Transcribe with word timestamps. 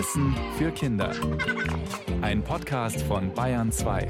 Wissen 0.00 0.34
für 0.56 0.70
Kinder. 0.70 1.12
Ein 2.22 2.42
Podcast 2.42 3.02
von 3.02 3.34
Bayern 3.34 3.70
2. 3.70 4.08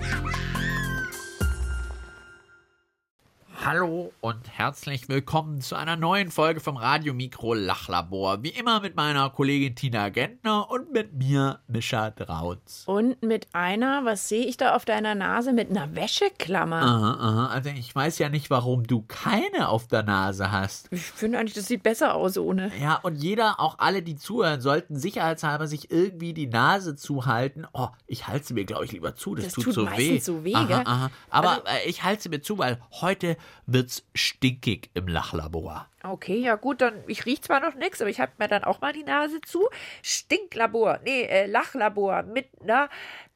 Hallo 3.72 4.12
und 4.20 4.40
herzlich 4.58 5.08
willkommen 5.08 5.60
zu 5.60 5.76
einer 5.76 5.94
neuen 5.94 6.32
Folge 6.32 6.58
vom 6.58 6.76
Radio 6.76 7.14
Mikro 7.14 7.54
Lachlabor. 7.54 8.42
Wie 8.42 8.48
immer 8.48 8.80
mit 8.80 8.96
meiner 8.96 9.30
Kollegin 9.30 9.76
Tina 9.76 10.08
Gentner 10.08 10.68
und 10.68 10.90
mit 10.92 11.12
mir, 11.12 11.60
Mischa 11.68 12.10
Drautz. 12.10 12.82
Und 12.86 13.22
mit 13.22 13.46
einer, 13.52 14.04
was 14.04 14.28
sehe 14.28 14.44
ich 14.44 14.56
da 14.56 14.74
auf 14.74 14.84
deiner 14.84 15.14
Nase, 15.14 15.52
mit 15.52 15.70
einer 15.70 15.94
Wäscheklammer. 15.94 16.82
Aha, 16.82 17.16
aha. 17.20 17.46
Also 17.54 17.70
ich 17.70 17.94
weiß 17.94 18.18
ja 18.18 18.28
nicht, 18.28 18.50
warum 18.50 18.88
du 18.88 19.04
keine 19.06 19.68
auf 19.68 19.86
der 19.86 20.02
Nase 20.02 20.50
hast. 20.50 20.88
Ich 20.90 21.02
finde 21.02 21.38
eigentlich, 21.38 21.54
das 21.54 21.66
sieht 21.68 21.84
besser 21.84 22.16
aus 22.16 22.36
ohne. 22.38 22.72
Ja, 22.82 22.96
und 22.96 23.22
jeder, 23.22 23.60
auch 23.60 23.78
alle, 23.78 24.02
die 24.02 24.16
zuhören, 24.16 24.60
sollten 24.60 24.96
sicherheitshalber 24.96 25.68
sich 25.68 25.92
irgendwie 25.92 26.34
die 26.34 26.48
Nase 26.48 26.96
zuhalten. 26.96 27.68
Oh, 27.72 27.86
ich 28.08 28.26
halte 28.26 28.48
sie 28.48 28.54
mir, 28.54 28.64
glaube 28.64 28.84
ich, 28.86 28.90
lieber 28.90 29.14
zu. 29.14 29.36
Das, 29.36 29.44
Das 29.44 29.54
tut, 29.54 29.66
tut 29.66 29.74
so 29.74 29.90
weh. 29.96 30.18
so 30.18 30.42
weh, 30.42 30.56
aha, 30.56 30.82
aha. 30.84 31.10
Aber 31.30 31.50
Also- 31.50 31.62
äh, 31.66 31.88
ich 31.88 32.02
halte 32.02 32.24
sie 32.24 32.30
mir 32.30 32.42
zu, 32.42 32.58
weil 32.58 32.80
heute 33.00 33.36
wird's 33.66 34.04
stinkig 34.14 34.90
im 34.94 35.08
Lachlabor. 35.08 35.86
Okay, 36.02 36.38
ja 36.38 36.56
gut, 36.56 36.80
dann, 36.80 36.94
ich 37.06 37.26
rieche 37.26 37.42
zwar 37.42 37.60
noch 37.60 37.74
nichts, 37.74 38.00
aber 38.00 38.10
ich 38.10 38.20
halte 38.20 38.34
mir 38.38 38.48
dann 38.48 38.64
auch 38.64 38.80
mal 38.80 38.92
die 38.92 39.04
Nase 39.04 39.40
zu. 39.40 39.68
Stinklabor, 40.02 41.00
nee, 41.04 41.22
äh, 41.22 41.46
Lachlabor 41.46 42.22
mit 42.22 42.48
einer 42.62 42.88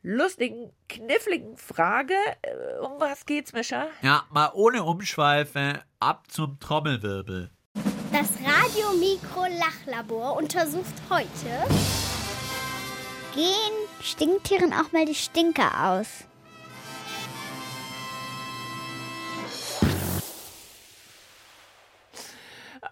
lustigen, 0.02 0.70
kniffligen 0.88 1.56
Frage. 1.56 2.14
Äh, 2.42 2.78
um 2.80 3.00
was 3.00 3.26
geht's, 3.26 3.52
Mischa? 3.52 3.88
Ja, 4.02 4.24
mal 4.30 4.50
ohne 4.54 4.84
Umschweife, 4.84 5.82
ab 6.00 6.24
zum 6.28 6.58
Trommelwirbel. 6.60 7.50
Das 8.12 8.30
Radio 8.40 8.96
Mikro 8.98 9.46
Lachlabor 9.58 10.36
untersucht 10.36 10.94
heute 11.10 11.74
Gehen 13.34 13.84
Stinktieren 14.00 14.72
auch 14.74 14.92
mal 14.92 15.06
die 15.06 15.14
Stinker 15.14 15.88
aus? 15.88 16.24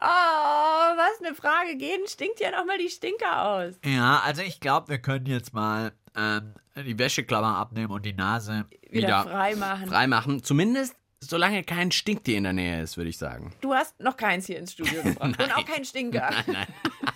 Oh, 0.03 0.97
was 0.97 1.25
eine 1.25 1.35
Frage. 1.35 1.77
Gehen 1.77 2.01
stinkt 2.07 2.41
ja 2.41 2.51
noch 2.51 2.65
mal 2.65 2.79
die 2.79 2.89
Stinker 2.89 3.47
aus. 3.47 3.75
Ja, 3.85 4.21
also 4.25 4.43
ich 4.43 4.59
glaube, 4.59 4.89
wir 4.89 4.99
können 4.99 5.27
jetzt 5.27 5.55
mal 5.55 5.93
ähm, 6.17 6.55
die 6.77 6.99
Wäscheklammer 6.99 7.57
abnehmen 7.57 7.93
und 7.93 8.05
die 8.05 8.13
Nase 8.13 8.67
Wieder, 8.91 8.93
wieder, 8.93 9.23
frei 9.23 9.55
machen. 9.55 9.87
freimachen. 9.87 10.43
Zumindest 10.43 10.97
solange 11.21 11.63
kein 11.63 11.93
Stinktier 11.93 12.37
in 12.37 12.45
der 12.45 12.53
Nähe 12.53 12.83
ist, 12.83 12.97
würde 12.97 13.11
ich 13.11 13.17
sagen. 13.17 13.55
Du 13.61 13.73
hast 13.75 13.99
noch 14.01 14.17
keins 14.17 14.47
hier 14.47 14.59
ins 14.59 14.73
Studio 14.73 15.03
gebracht. 15.05 15.41
Und 15.41 15.57
auch 15.57 15.65
keinen 15.65 15.85
Stinker. 15.85 16.31
Nein. 16.47 16.67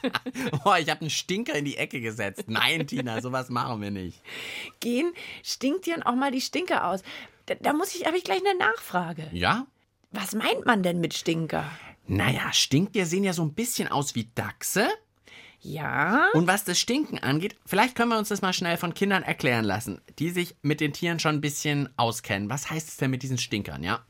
oh, 0.64 0.74
ich 0.78 0.88
habe 0.88 1.00
einen 1.00 1.10
Stinker 1.10 1.54
in 1.54 1.64
die 1.64 1.76
Ecke 1.76 2.00
gesetzt. 2.00 2.44
Nein, 2.46 2.86
Tina, 2.86 3.20
sowas 3.20 3.50
machen 3.50 3.82
wir 3.82 3.90
nicht. 3.90 4.22
Gehen 4.80 5.12
Stinktieren 5.42 6.02
auch 6.02 6.14
mal 6.14 6.30
die 6.30 6.40
Stinker 6.40 6.86
aus. 6.86 7.02
Da, 7.46 7.54
da 7.56 7.72
muss 7.72 7.94
ich, 7.94 8.06
habe 8.06 8.16
ich 8.16 8.24
gleich 8.24 8.40
eine 8.46 8.58
Nachfrage. 8.58 9.28
Ja? 9.32 9.66
Was 10.12 10.34
meint 10.34 10.64
man 10.64 10.82
denn 10.82 11.00
mit 11.00 11.14
Stinker? 11.14 11.68
Naja, 12.08 12.52
Stinktier 12.52 13.06
sehen 13.06 13.24
ja 13.24 13.32
so 13.32 13.42
ein 13.42 13.54
bisschen 13.54 13.88
aus 13.88 14.14
wie 14.14 14.30
Dachse. 14.34 14.88
Ja. 15.60 16.28
Und 16.34 16.46
was 16.46 16.64
das 16.64 16.78
Stinken 16.78 17.18
angeht, 17.18 17.56
vielleicht 17.66 17.96
können 17.96 18.10
wir 18.10 18.18
uns 18.18 18.28
das 18.28 18.42
mal 18.42 18.52
schnell 18.52 18.76
von 18.76 18.94
Kindern 18.94 19.22
erklären 19.22 19.64
lassen, 19.64 20.00
die 20.18 20.30
sich 20.30 20.56
mit 20.62 20.80
den 20.80 20.92
Tieren 20.92 21.18
schon 21.18 21.36
ein 21.36 21.40
bisschen 21.40 21.88
auskennen. 21.96 22.48
Was 22.48 22.70
heißt 22.70 22.88
es 22.88 22.96
denn 22.98 23.10
mit 23.10 23.22
diesen 23.22 23.38
Stinkern, 23.38 23.82
ja? 23.82 24.04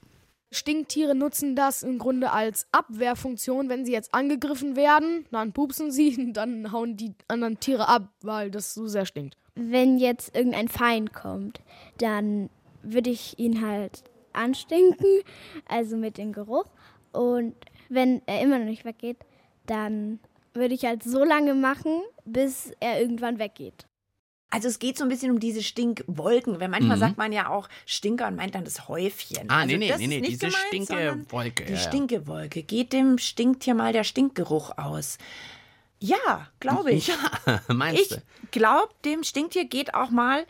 Stinktiere 0.52 1.14
nutzen 1.14 1.56
das 1.56 1.82
im 1.82 1.98
Grunde 1.98 2.30
als 2.30 2.66
Abwehrfunktion. 2.72 3.68
Wenn 3.68 3.84
sie 3.84 3.92
jetzt 3.92 4.14
angegriffen 4.14 4.76
werden, 4.76 5.26
dann 5.30 5.52
pupsen 5.52 5.90
sie 5.90 6.16
und 6.16 6.32
dann 6.34 6.72
hauen 6.72 6.96
die 6.96 7.14
anderen 7.28 7.58
Tiere 7.58 7.88
ab, 7.88 8.08
weil 8.22 8.50
das 8.50 8.74
so 8.74 8.86
sehr 8.86 9.06
stinkt. 9.06 9.36
Wenn 9.54 9.98
jetzt 9.98 10.36
irgendein 10.36 10.68
Feind 10.68 11.14
kommt, 11.14 11.60
dann 11.98 12.50
würde 12.82 13.10
ich 13.10 13.38
ihn 13.38 13.66
halt 13.66 14.04
anstinken, 14.32 15.22
also 15.66 15.96
mit 15.96 16.18
dem 16.18 16.32
Geruch. 16.32 16.66
Und 17.12 17.54
wenn 17.88 18.22
er 18.26 18.40
immer 18.42 18.58
noch 18.58 18.66
nicht 18.66 18.84
weggeht, 18.84 19.18
dann 19.66 20.18
würde 20.54 20.74
ich 20.74 20.84
halt 20.84 21.02
so 21.02 21.22
lange 21.24 21.54
machen, 21.54 22.00
bis 22.24 22.72
er 22.80 23.00
irgendwann 23.00 23.38
weggeht. 23.38 23.86
Also 24.48 24.68
es 24.68 24.78
geht 24.78 24.96
so 24.96 25.04
ein 25.04 25.08
bisschen 25.08 25.32
um 25.32 25.40
diese 25.40 25.62
Stinkwolken. 25.62 26.60
Weil 26.60 26.68
manchmal 26.68 26.96
Mhm. 26.96 27.00
sagt 27.00 27.18
man 27.18 27.32
ja 27.32 27.48
auch 27.50 27.68
Stinker 27.84 28.28
und 28.28 28.36
meint 28.36 28.54
dann 28.54 28.64
das 28.64 28.88
Häufchen. 28.88 29.50
Ah, 29.50 29.58
also 29.62 29.66
nee, 29.72 29.78
nee, 29.78 29.88
das 29.88 29.98
nee, 29.98 30.06
nee, 30.06 30.20
diese 30.20 30.46
gemeint, 30.46 30.56
Stinkewolke. 30.68 31.64
Die 31.64 31.72
ja. 31.72 31.78
Stinkewolke. 31.78 32.62
Geht 32.62 32.92
dem 32.92 33.18
Stinktier 33.18 33.74
mal 33.74 33.92
der 33.92 34.04
Stinkgeruch 34.04 34.78
aus? 34.78 35.18
Ja, 35.98 36.48
glaube 36.60 36.92
ich. 36.92 37.08
Ja, 37.46 37.60
meinst 37.74 38.00
Ich 38.00 38.08
du? 38.08 38.16
glaube, 38.52 38.92
dem 39.04 39.24
Stinktier 39.24 39.64
geht 39.66 39.94
auch 39.94 40.10
mal 40.10 40.46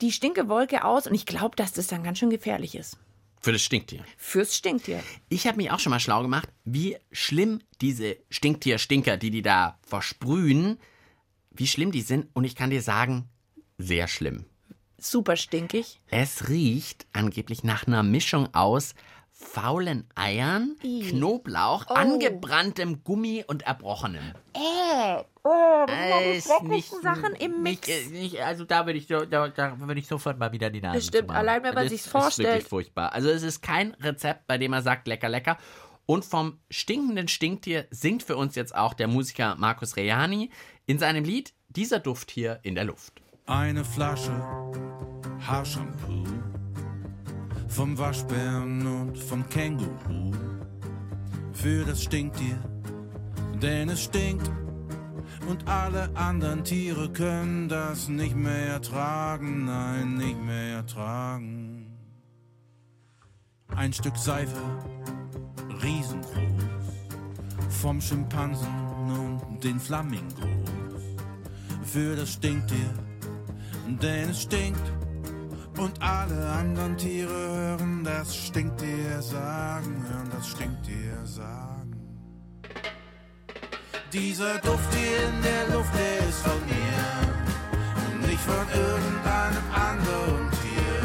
die 0.00 0.12
Stinkewolke 0.12 0.84
aus 0.84 1.06
und 1.06 1.14
ich 1.14 1.26
glaube, 1.26 1.56
dass 1.56 1.72
das 1.72 1.86
dann 1.88 2.02
ganz 2.02 2.18
schön 2.18 2.30
gefährlich 2.30 2.74
ist. 2.74 2.96
Für 3.40 3.52
das 3.52 3.62
Stinktier. 3.62 4.04
Fürs 4.16 4.56
Stinktier. 4.56 5.02
Ich 5.28 5.46
habe 5.46 5.58
mich 5.58 5.70
auch 5.70 5.78
schon 5.78 5.90
mal 5.90 6.00
schlau 6.00 6.22
gemacht, 6.22 6.48
wie 6.64 6.96
schlimm 7.12 7.60
diese 7.80 8.16
Stinktier-Stinker, 8.30 9.16
die 9.16 9.30
die 9.30 9.42
da 9.42 9.78
versprühen, 9.86 10.78
wie 11.50 11.66
schlimm 11.66 11.92
die 11.92 12.02
sind. 12.02 12.28
Und 12.34 12.44
ich 12.44 12.56
kann 12.56 12.70
dir 12.70 12.82
sagen, 12.82 13.28
sehr 13.78 14.08
schlimm. 14.08 14.46
Super 14.98 15.36
stinkig. 15.36 16.00
Es 16.08 16.48
riecht 16.48 17.06
angeblich 17.12 17.62
nach 17.62 17.86
einer 17.86 18.02
Mischung 18.02 18.52
aus 18.54 18.94
faulen 19.38 20.08
Eiern, 20.14 20.76
Knoblauch, 20.80 21.86
angebranntem 21.88 23.04
Gummi 23.04 23.44
und 23.46 23.62
Erbrochenem. 23.66 24.32
Äh, 24.54 25.22
oh, 25.44 25.84
das 25.86 25.96
Äh, 25.96 26.36
ist 26.38 26.62
nicht, 26.62 26.90
Sachen 27.02 27.34
im 27.34 27.62
Mix. 27.62 27.86
Nicht, 27.86 28.06
äh, 28.06 28.10
nicht, 28.10 28.40
also 28.40 28.64
da 28.64 28.86
würde 28.86 28.98
ich, 28.98 29.06
so- 29.06 29.26
da, 29.26 29.48
da 29.48 29.78
würde 29.78 30.00
ich 30.00 30.06
sofort 30.06 30.38
mal 30.38 30.52
wieder 30.52 30.70
die 30.70 30.80
Nase 30.80 30.96
Das 30.98 31.06
stimmt, 31.06 31.30
allein 31.30 31.62
wenn 31.62 31.74
man 31.74 31.84
Das 31.84 31.90
sich's 31.92 32.06
ist 32.06 32.10
vorstellt. 32.12 32.48
wirklich 32.48 32.68
furchtbar. 32.68 33.12
Also 33.12 33.28
es 33.28 33.42
ist 33.42 33.60
kein 33.60 33.92
Rezept, 34.00 34.46
bei 34.46 34.56
dem 34.56 34.72
er 34.72 34.80
sagt, 34.82 35.06
lecker, 35.06 35.28
lecker. 35.28 35.58
Und 36.06 36.24
vom 36.24 36.58
stinkenden 36.70 37.28
Stinktier 37.28 37.86
singt 37.90 38.22
für 38.22 38.36
uns 38.36 38.54
jetzt 38.54 38.74
auch 38.74 38.94
der 38.94 39.08
Musiker 39.08 39.54
Markus 39.56 39.96
Rejani 39.96 40.50
in 40.86 40.98
seinem 40.98 41.24
Lied 41.24 41.52
Dieser 41.68 41.98
Duft 41.98 42.30
hier 42.30 42.60
in 42.62 42.74
der 42.74 42.84
Luft. 42.84 43.20
Eine 43.46 43.84
Flasche 43.84 44.32
Haarshampoo 45.46 46.24
vom 47.76 47.98
Waschbären 47.98 48.86
und 48.86 49.18
vom 49.18 49.46
Känguru. 49.50 50.32
Für 51.52 51.84
das 51.84 52.04
Stinktier, 52.04 52.56
denn 53.60 53.90
es 53.90 54.04
stinkt. 54.04 54.50
Und 55.46 55.68
alle 55.68 56.08
anderen 56.16 56.64
Tiere 56.64 57.12
können 57.12 57.68
das 57.68 58.08
nicht 58.08 58.34
mehr 58.34 58.68
ertragen, 58.68 59.66
nein, 59.66 60.14
nicht 60.14 60.42
mehr 60.42 60.76
ertragen. 60.76 61.86
Ein 63.68 63.92
Stück 63.92 64.16
Seife, 64.16 64.56
riesengroß, 65.82 66.64
vom 67.68 68.00
Schimpansen 68.00 68.72
und 69.50 69.62
den 69.62 69.78
Flamingos. 69.78 70.32
Für 71.84 72.16
das 72.16 72.32
Stinktier, 72.32 72.94
denn 74.00 74.30
es 74.30 74.42
stinkt 74.44 74.95
und 75.78 76.00
alle 76.00 76.48
anderen 76.50 76.96
Tiere 76.96 77.32
hören 77.32 78.04
das 78.04 78.34
Stinktier 78.34 79.20
sagen, 79.20 80.04
hören 80.08 80.30
das 80.30 80.48
Stinktier 80.48 81.24
sagen. 81.24 81.92
Dieser 84.12 84.58
Duft 84.58 84.94
hier 84.94 85.28
in 85.28 85.42
der 85.42 85.76
Luft, 85.76 85.92
der 85.94 86.28
ist 86.28 86.40
von 86.40 86.60
mir, 86.66 88.28
nicht 88.28 88.40
von 88.40 88.66
irgendeinem 88.68 89.64
anderen 89.74 90.50
Tier, 90.60 91.02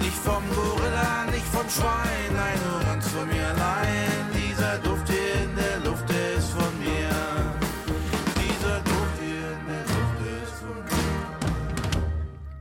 nicht 0.00 0.18
vom 0.18 0.42
Gorilla, 0.54 1.24
nicht 1.30 1.46
vom 1.46 1.68
Schwein, 1.68 2.34
nein, 2.34 2.58
nur 2.68 2.80
ganz 2.80 3.08
von 3.08 3.26
mir 3.28 3.46
allein. 3.48 4.21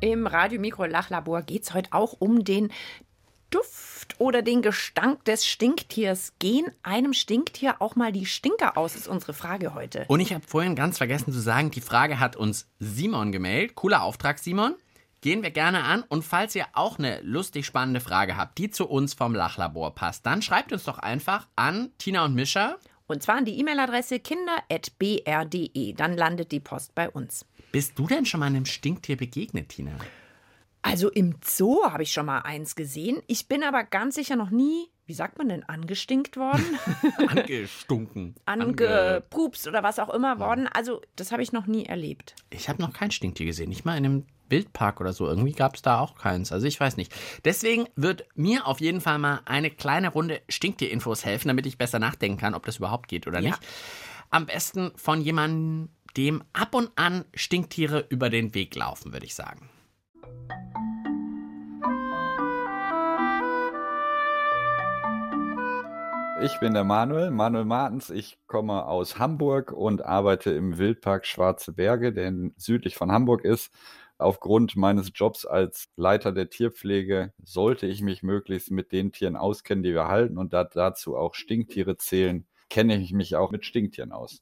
Im 0.02 0.26
Radio 0.26 0.60
Mikro 0.60 0.86
Lachlabor 0.86 1.44
geht 1.44 1.62
es 1.62 1.76
heute 1.76 1.94
auch 1.94 2.16
um 2.18 2.44
den 2.44 2.72
Duft 3.52 4.16
oder 4.18 4.42
den 4.42 4.64
Gestank 4.64 5.24
des 5.26 5.46
Stinktiers. 5.46 6.34
Gehen 6.40 6.72
einem 6.82 7.14
Stinktier 7.14 7.76
auch 7.84 7.96
mal 7.96 8.12
die 8.12 8.26
Stinker 8.26 8.78
aus, 8.78 8.96
ist 8.96 9.08
unsere 9.08 9.34
Frage 9.36 9.76
heute. 9.76 10.06
Und 10.08 10.20
ich 10.20 10.34
habe 10.34 10.44
vorhin 10.48 10.76
ganz 10.76 10.98
vergessen 10.98 11.32
zu 11.32 11.40
sagen, 11.40 11.70
die 11.70 11.82
Frage 11.82 12.20
hat 12.20 12.36
uns 12.36 12.68
Simon 12.80 13.32
gemeldet. 13.32 13.76
Cooler 13.76 14.02
Auftrag, 14.02 14.40
Simon. 14.40 14.74
Gehen 15.22 15.44
wir 15.44 15.52
gerne 15.52 15.84
an. 15.84 16.04
Und 16.10 16.26
falls 16.26 16.56
ihr 16.56 16.66
auch 16.74 16.98
eine 16.98 17.22
lustig 17.22 17.68
spannende 17.68 18.00
Frage 18.00 18.36
habt, 18.36 18.58
die 18.58 18.72
zu 18.72 18.90
uns 18.90 19.14
vom 19.14 19.36
Lachlabor 19.36 19.94
passt, 19.94 20.26
dann 20.26 20.42
schreibt 20.42 20.74
uns 20.74 20.84
doch 20.84 20.98
einfach 20.98 21.48
an 21.56 21.92
Tina 22.00 22.26
und 22.26 22.34
Mischa. 22.34 22.78
Und 23.06 23.22
zwar 23.22 23.36
an 23.36 23.46
die 23.46 23.60
E-Mail-Adresse 23.60 24.20
kinder.br.de. 24.20 25.94
Dann 25.94 26.18
landet 26.18 26.52
die 26.52 26.60
Post 26.60 26.96
bei 26.96 27.08
uns. 27.08 27.46
Bist 27.72 27.98
du 27.98 28.08
denn 28.08 28.26
schon 28.26 28.40
mal 28.40 28.48
einem 28.48 28.66
Stinktier 28.66 29.18
begegnet, 29.18 29.70
Tina? 29.70 29.98
Also 30.82 31.10
im 31.10 31.36
Zoo 31.44 31.84
habe 31.84 32.04
ich 32.04 32.12
schon 32.12 32.26
mal 32.26 32.40
eins 32.40 32.76
gesehen. 32.76 33.22
Ich 33.28 33.48
bin 33.48 33.64
aber 33.64 33.84
ganz 33.84 34.16
sicher 34.16 34.36
noch 34.36 34.50
nie 34.50 34.90
wie 35.12 35.16
sagt 35.16 35.38
man 35.38 35.50
denn, 35.50 35.64
angestinkt 35.64 36.38
worden? 36.38 36.64
Angestunken. 37.28 38.34
Ange 38.46 38.64
Angepupst 38.64 39.68
oder 39.68 39.84
was 39.84 40.00
auch 40.00 40.10
immer 40.10 40.40
worden. 40.40 40.70
Also, 40.72 41.02
das 41.18 41.34
habe 41.34 41.44
ich 41.44 41.52
noch 41.52 41.68
nie 41.68 41.86
erlebt. 41.86 42.34
ich 42.50 42.70
habe 42.70 42.82
noch 42.82 42.94
kein 42.94 43.12
Stinktier 43.12 43.46
gesehen. 43.46 43.68
Nicht 43.68 43.84
mal 43.84 43.98
in 43.98 44.06
einem 44.06 44.26
Wildpark 44.48 45.02
oder 45.02 45.12
so. 45.12 45.28
Irgendwie 45.28 45.52
gab 45.52 45.76
es 45.76 45.82
da 45.82 46.00
auch 46.00 46.18
keins. 46.18 46.54
Also 46.54 46.66
ich 46.66 46.80
weiß 46.80 46.96
nicht. 46.96 47.14
Deswegen 47.44 47.88
wird 47.98 48.26
mir 48.36 48.66
auf 48.68 48.80
jeden 48.80 49.02
Fall 49.02 49.20
mal 49.20 49.42
eine 49.44 49.70
kleine 49.70 50.08
Runde 50.08 50.42
Stinktier-Infos 50.48 51.26
helfen, 51.26 51.50
damit 51.50 51.66
ich 51.66 51.78
besser 51.78 52.00
nachdenken 52.00 52.38
kann, 52.38 52.54
ob 52.54 52.66
das 52.66 52.78
überhaupt 52.78 53.10
geht 53.10 53.28
oder 53.28 53.42
Ja. 53.42 53.50
nicht. 53.50 53.60
Am 54.30 54.46
besten 54.46 54.94
von 54.96 55.20
jemandem, 55.20 55.90
dem 56.18 56.44
ab 56.54 56.76
und 56.76 56.92
an 56.96 57.26
Stinktiere 57.34 58.06
über 58.10 58.30
den 58.30 58.54
Weg 58.54 58.76
laufen, 58.76 59.14
würde 59.14 59.26
ich 59.26 59.36
sagen. 59.36 59.70
Ich 66.44 66.60
bin 66.60 66.74
der 66.74 66.84
Manuel, 66.84 67.30
Manuel 67.30 67.66
Martens. 67.66 68.10
Ich 68.10 68.40
komme 68.48 68.88
aus 68.88 69.20
Hamburg 69.20 69.72
und 69.72 70.04
arbeite 70.04 70.50
im 70.50 70.80
Wildpark 70.80 71.28
Schwarze 71.28 71.72
Berge, 71.72 72.12
der 72.14 72.34
südlich 72.58 72.96
von 72.96 73.12
Hamburg 73.12 73.46
ist. 73.46 73.72
Aufgrund 74.18 74.76
meines 74.76 75.12
Jobs 75.14 75.46
als 75.46 75.90
Leiter 75.96 76.32
der 76.32 76.50
Tierpflege 76.50 77.32
sollte 77.44 77.86
ich 77.86 78.02
mich 78.02 78.24
möglichst 78.24 78.72
mit 78.72 78.92
den 78.92 79.12
Tieren 79.12 79.36
auskennen, 79.36 79.84
die 79.84 79.94
wir 79.94 80.08
halten 80.08 80.40
und 80.40 80.52
da 80.52 80.64
dazu 80.64 81.16
auch 81.16 81.36
Stinktiere 81.36 81.98
zählen, 81.98 82.48
kenne 82.72 83.00
ich 83.00 83.14
mich 83.14 83.36
auch 83.36 83.52
mit 83.52 83.64
Stinktieren 83.64 84.12
aus. 84.12 84.42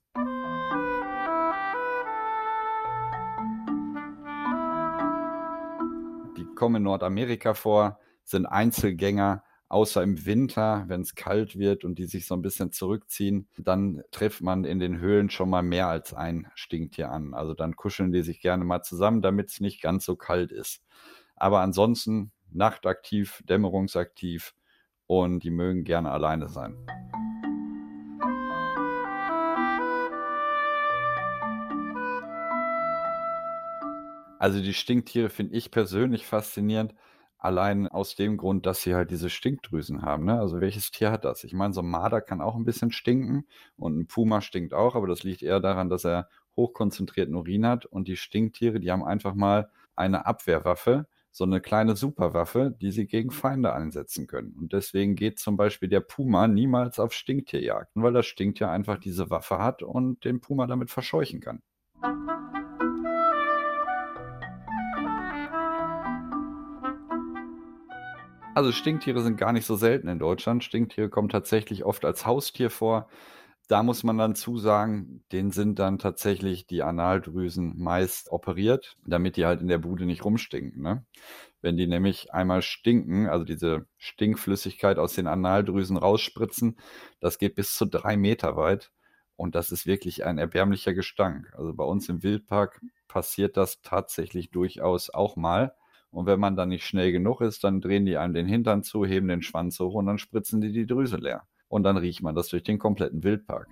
Kommen 6.59 6.75
in 6.75 6.83
Nordamerika 6.83 7.53
vor, 7.53 7.99
sind 8.25 8.45
Einzelgänger, 8.45 9.43
außer 9.69 10.03
im 10.03 10.25
Winter, 10.25 10.83
wenn 10.87 11.01
es 11.01 11.15
kalt 11.15 11.57
wird 11.57 11.85
und 11.85 11.97
die 11.99 12.05
sich 12.05 12.25
so 12.25 12.35
ein 12.35 12.41
bisschen 12.41 12.73
zurückziehen, 12.73 13.47
dann 13.57 14.01
trifft 14.11 14.41
man 14.41 14.65
in 14.65 14.79
den 14.79 14.99
Höhlen 14.99 15.29
schon 15.29 15.49
mal 15.49 15.63
mehr 15.63 15.87
als 15.87 16.13
ein 16.13 16.47
Stinktier 16.55 17.11
an. 17.11 17.33
Also 17.33 17.53
dann 17.53 17.77
kuscheln 17.77 18.11
die 18.11 18.23
sich 18.23 18.41
gerne 18.41 18.65
mal 18.65 18.81
zusammen, 18.81 19.21
damit 19.21 19.51
es 19.51 19.61
nicht 19.61 19.81
ganz 19.81 20.03
so 20.03 20.15
kalt 20.15 20.51
ist. 20.51 20.83
Aber 21.35 21.61
ansonsten 21.61 22.31
nachtaktiv, 22.51 23.41
dämmerungsaktiv 23.47 24.53
und 25.07 25.43
die 25.43 25.51
mögen 25.51 25.85
gerne 25.85 26.11
alleine 26.11 26.49
sein. 26.49 26.75
Also 34.39 34.61
die 34.61 34.73
Stinktiere 34.73 35.29
finde 35.29 35.55
ich 35.55 35.69
persönlich 35.69 36.25
faszinierend, 36.25 36.95
allein 37.37 37.87
aus 37.87 38.15
dem 38.15 38.37
Grund, 38.37 38.65
dass 38.65 38.81
sie 38.81 38.95
halt 38.95 39.11
diese 39.11 39.29
Stinkdrüsen 39.29 40.01
haben. 40.01 40.25
Ne? 40.25 40.39
Also 40.39 40.61
welches 40.61 40.91
Tier 40.91 41.11
hat 41.11 41.25
das? 41.25 41.43
Ich 41.43 41.53
meine, 41.53 41.73
so 41.73 41.81
ein 41.81 41.89
Marder 41.89 42.21
kann 42.21 42.41
auch 42.41 42.55
ein 42.55 42.65
bisschen 42.65 42.91
stinken 42.91 43.47
und 43.75 43.97
ein 43.97 44.07
Puma 44.07 44.41
stinkt 44.41 44.73
auch, 44.73 44.95
aber 44.95 45.07
das 45.07 45.23
liegt 45.23 45.41
eher 45.43 45.59
daran, 45.59 45.89
dass 45.89 46.05
er 46.05 46.29
hochkonzentrierten 46.55 47.35
Urin 47.35 47.65
hat 47.65 47.85
und 47.85 48.07
die 48.07 48.15
Stinktiere, 48.15 48.79
die 48.79 48.91
haben 48.91 49.03
einfach 49.03 49.35
mal 49.35 49.69
eine 49.95 50.25
Abwehrwaffe, 50.25 51.07
so 51.31 51.43
eine 51.43 51.59
kleine 51.61 51.95
Superwaffe, 51.97 52.75
die 52.81 52.91
sie 52.91 53.07
gegen 53.07 53.31
Feinde 53.31 53.73
einsetzen 53.73 54.25
können. 54.25 54.55
Und 54.57 54.71
deswegen 54.71 55.15
geht 55.15 55.39
zum 55.39 55.57
Beispiel 55.57 55.89
der 55.89 55.99
Puma 55.99 56.47
niemals 56.47 56.97
auf 56.97 57.13
Stinktierjagd, 57.13 57.91
weil 57.95 58.13
das 58.13 58.25
Stinktier 58.25 58.69
einfach 58.69 58.97
diese 58.99 59.29
Waffe 59.29 59.59
hat 59.59 59.83
und 59.83 60.23
den 60.23 60.39
Puma 60.41 60.65
damit 60.65 60.91
verscheuchen 60.91 61.41
kann. 61.41 61.61
Also 68.59 68.73
Stinktiere 68.73 69.21
sind 69.21 69.37
gar 69.37 69.53
nicht 69.53 69.65
so 69.65 69.77
selten 69.77 70.09
in 70.09 70.19
Deutschland. 70.19 70.65
Stinktiere 70.65 71.07
kommen 71.07 71.29
tatsächlich 71.29 71.85
oft 71.85 72.03
als 72.03 72.25
Haustier 72.25 72.69
vor. 72.69 73.07
Da 73.69 73.83
muss 73.83 74.03
man 74.03 74.17
dann 74.17 74.35
zusagen, 74.35 75.23
denen 75.31 75.51
sind 75.51 75.79
dann 75.79 75.97
tatsächlich 75.97 76.67
die 76.67 76.83
Analdrüsen 76.83 77.79
meist 77.81 78.29
operiert, 78.29 78.97
damit 79.05 79.37
die 79.37 79.45
halt 79.45 79.61
in 79.61 79.69
der 79.69 79.77
Bude 79.77 80.05
nicht 80.05 80.25
rumstinken. 80.25 80.83
Ne? 80.83 81.05
Wenn 81.61 81.77
die 81.77 81.87
nämlich 81.87 82.33
einmal 82.33 82.61
stinken, 82.61 83.29
also 83.29 83.45
diese 83.45 83.85
Stinkflüssigkeit 83.95 84.99
aus 84.99 85.13
den 85.13 85.27
Analdrüsen 85.27 85.95
rausspritzen, 85.95 86.77
das 87.21 87.37
geht 87.37 87.55
bis 87.55 87.75
zu 87.75 87.85
drei 87.85 88.17
Meter 88.17 88.57
weit. 88.57 88.91
Und 89.37 89.55
das 89.55 89.71
ist 89.71 89.85
wirklich 89.85 90.25
ein 90.25 90.37
erbärmlicher 90.37 90.93
Gestank. 90.93 91.49
Also 91.55 91.73
bei 91.73 91.85
uns 91.85 92.09
im 92.09 92.23
Wildpark 92.23 92.81
passiert 93.07 93.55
das 93.55 93.79
tatsächlich 93.83 94.51
durchaus 94.51 95.09
auch 95.09 95.37
mal. 95.37 95.75
Und 96.11 96.25
wenn 96.25 96.39
man 96.39 96.55
dann 96.55 96.69
nicht 96.69 96.85
schnell 96.85 97.11
genug 97.11 97.41
ist, 97.41 97.63
dann 97.63 97.81
drehen 97.81 98.05
die 98.05 98.17
einem 98.17 98.33
den 98.33 98.47
Hintern 98.47 98.83
zu, 98.83 99.05
heben 99.05 99.27
den 99.27 99.41
Schwanz 99.41 99.79
hoch 99.79 99.93
und 99.93 100.07
dann 100.07 100.17
spritzen 100.17 100.59
die 100.61 100.71
die 100.71 100.87
Drüse 100.87 101.17
leer. 101.17 101.43
Und 101.67 101.83
dann 101.83 101.97
riecht 101.97 102.23
man 102.23 102.35
das 102.35 102.47
durch 102.47 102.63
den 102.63 102.79
kompletten 102.79 103.23
Wildpark. 103.23 103.67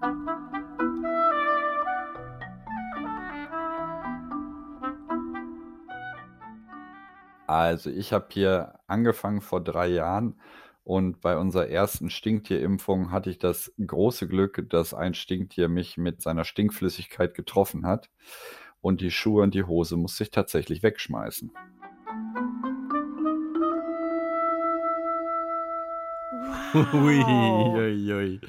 Also 7.47 7.89
ich 7.89 8.13
habe 8.13 8.27
hier 8.29 8.79
angefangen 8.87 9.41
vor 9.41 9.63
drei 9.63 9.87
Jahren 9.87 10.39
und 10.83 11.21
bei 11.21 11.37
unserer 11.37 11.67
ersten 11.67 12.09
Stinktierimpfung 12.09 13.11
hatte 13.11 13.29
ich 13.29 13.39
das 13.39 13.73
große 13.83 14.27
Glück, 14.27 14.65
dass 14.69 14.93
ein 14.93 15.13
Stinktier 15.13 15.69
mich 15.69 15.97
mit 15.97 16.21
seiner 16.21 16.43
Stinkflüssigkeit 16.43 17.33
getroffen 17.33 17.85
hat 17.85 18.09
und 18.81 19.01
die 19.01 19.11
Schuhe 19.11 19.43
und 19.43 19.53
die 19.53 19.63
Hose 19.63 19.97
musste 19.97 20.23
ich 20.23 20.31
tatsächlich 20.31 20.83
wegschmeißen. 20.83 21.51
Ui, 26.73 27.23
ui, 27.23 28.13
ui. 28.13 28.41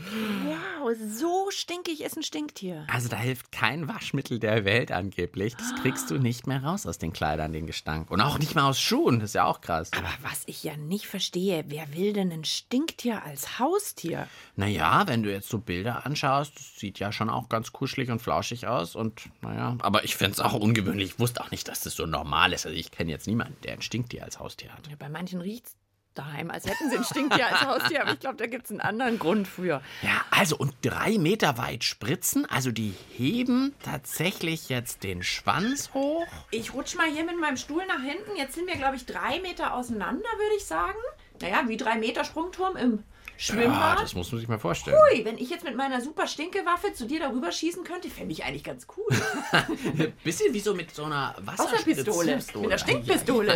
Wow, 0.44 0.94
so 1.17 1.50
stinkig 1.50 2.03
ist 2.03 2.17
ein 2.17 2.23
Stinktier. 2.23 2.85
Also 2.93 3.09
da 3.09 3.17
hilft 3.17 3.53
kein 3.53 3.88
Waschmittel 3.88 4.38
der 4.38 4.65
Welt 4.65 4.91
angeblich. 4.91 5.55
Das 5.55 5.75
kriegst 5.82 6.11
du 6.11 6.19
nicht 6.19 6.47
mehr 6.47 6.62
raus 6.65 6.87
aus 6.87 6.99
den 6.99 7.12
Kleidern, 7.12 7.53
den 7.53 7.67
Gestank. 7.67 8.11
Und 8.11 8.20
auch 8.20 8.38
nicht 8.38 8.55
mal 8.55 8.69
aus 8.69 8.81
Schuhen. 8.81 9.20
Das 9.20 9.31
ist 9.31 9.35
ja 9.35 9.44
auch 9.44 9.61
krass. 9.61 9.91
Aber 9.97 10.09
was 10.23 10.43
ich 10.47 10.65
ja 10.65 10.76
nicht 10.76 11.06
verstehe, 11.06 11.65
wer 11.69 11.94
will 11.94 12.12
denn 12.12 12.32
ein 12.32 12.44
Stinktier 12.44 13.23
als 13.23 13.59
Haustier? 13.59 14.26
Naja, 14.56 15.06
wenn 15.06 15.23
du 15.23 15.31
jetzt 15.31 15.49
so 15.49 15.59
Bilder 15.59 16.05
anschaust, 16.05 16.56
das 16.56 16.76
sieht 16.76 16.99
ja 16.99 17.12
schon 17.12 17.31
auch 17.31 17.49
ganz 17.49 17.73
kuschelig 17.73 18.11
und 18.11 18.20
flauschig 18.20 18.67
aus. 18.67 18.97
Und 18.97 19.29
naja, 19.43 19.76
aber 19.81 20.05
ich 20.05 20.17
finde 20.17 20.32
es 20.32 20.41
auch 20.41 20.55
ungewöhnlich. 20.55 21.11
Ich 21.11 21.19
wusste 21.20 21.43
auch 21.43 21.50
nicht, 21.50 21.69
dass 21.69 21.82
das 21.82 21.94
so 21.94 22.06
normal 22.06 22.53
ist. 22.53 22.67
Also 22.67 22.76
ich 22.76 22.91
kenne 22.91 23.11
jetzt 23.11 23.26
niemanden, 23.26 23.56
der 23.62 23.75
ein 23.75 23.82
Stinktier 23.82 24.25
als 24.25 24.41
Haustier 24.41 24.73
hat. 24.73 24.88
Ja, 24.88 24.97
bei 24.99 25.09
manchen 25.09 25.41
riecht's 25.41 25.76
daheim, 26.14 26.50
als 26.50 26.66
hätten 26.66 26.90
sie 26.90 26.96
ein 26.96 27.05
Stinktier 27.05 27.46
als 27.46 27.64
Haustier. 27.64 28.02
Aber 28.02 28.12
ich 28.12 28.20
glaube, 28.20 28.37
da 28.37 28.46
gibt 28.46 28.66
es 28.66 28.70
einen 28.70 28.81
anderen 28.81 29.19
Grund 29.19 29.49
für. 29.49 29.82
Ja, 30.03 30.24
also 30.31 30.56
und 30.56 30.74
drei 30.82 31.19
Meter 31.19 31.58
weit 31.58 31.84
spritzen. 31.84 32.46
Also 32.46 32.70
die 32.70 32.94
heben 33.10 33.74
tatsächlich 33.82 34.69
jetzt 34.69 35.03
den 35.05 35.22
Schwanz 35.22 35.91
hoch. 35.94 36.27
Ich 36.50 36.74
rutsch 36.74 36.96
mal 36.96 37.06
hier 37.06 37.24
mit 37.24 37.38
meinem 37.41 37.56
Stuhl 37.56 37.86
nach 37.86 38.03
hinten. 38.03 38.36
Jetzt 38.36 38.55
sind 38.55 38.67
wir, 38.67 38.77
glaube 38.77 38.96
ich, 38.96 39.06
drei 39.06 39.41
Meter 39.41 39.74
auseinander, 39.74 40.29
würde 40.36 40.56
ich 40.56 40.65
sagen. 40.67 40.98
Naja, 41.41 41.62
wie 41.67 41.77
drei 41.77 41.96
Meter 41.96 42.24
Sprungturm 42.24 42.77
im 42.77 43.05
Ja, 43.41 43.55
Schwimmbad. 43.55 44.01
das 44.03 44.15
muss 44.17 44.33
man 44.33 44.41
sich 44.41 44.49
mal 44.49 44.59
vorstellen. 44.59 44.97
Ui, 45.13 45.25
wenn 45.25 45.39
ich 45.39 45.49
jetzt 45.49 45.63
mit 45.65 45.77
meiner 45.77 46.01
super 46.01 46.27
Stinkewaffe 46.27 46.93
zu 46.93 47.07
dir 47.07 47.21
darüber 47.21 47.53
schießen 47.53 47.85
könnte, 47.85 48.11
fände 48.11 48.33
ich 48.33 48.43
eigentlich 48.45 48.65
ganz 48.65 48.87
cool. 48.97 49.17
Bisschen 50.25 50.53
wie 50.53 50.59
so 50.61 50.75
mit 50.75 50.93
so 50.95 51.05
einer 51.05 51.37
Wasserpistole. 51.39 52.07
Wasserpistole. 52.37 52.63
Mit 52.63 52.71
einer 52.73 52.79
Stinkpistole. 52.79 53.53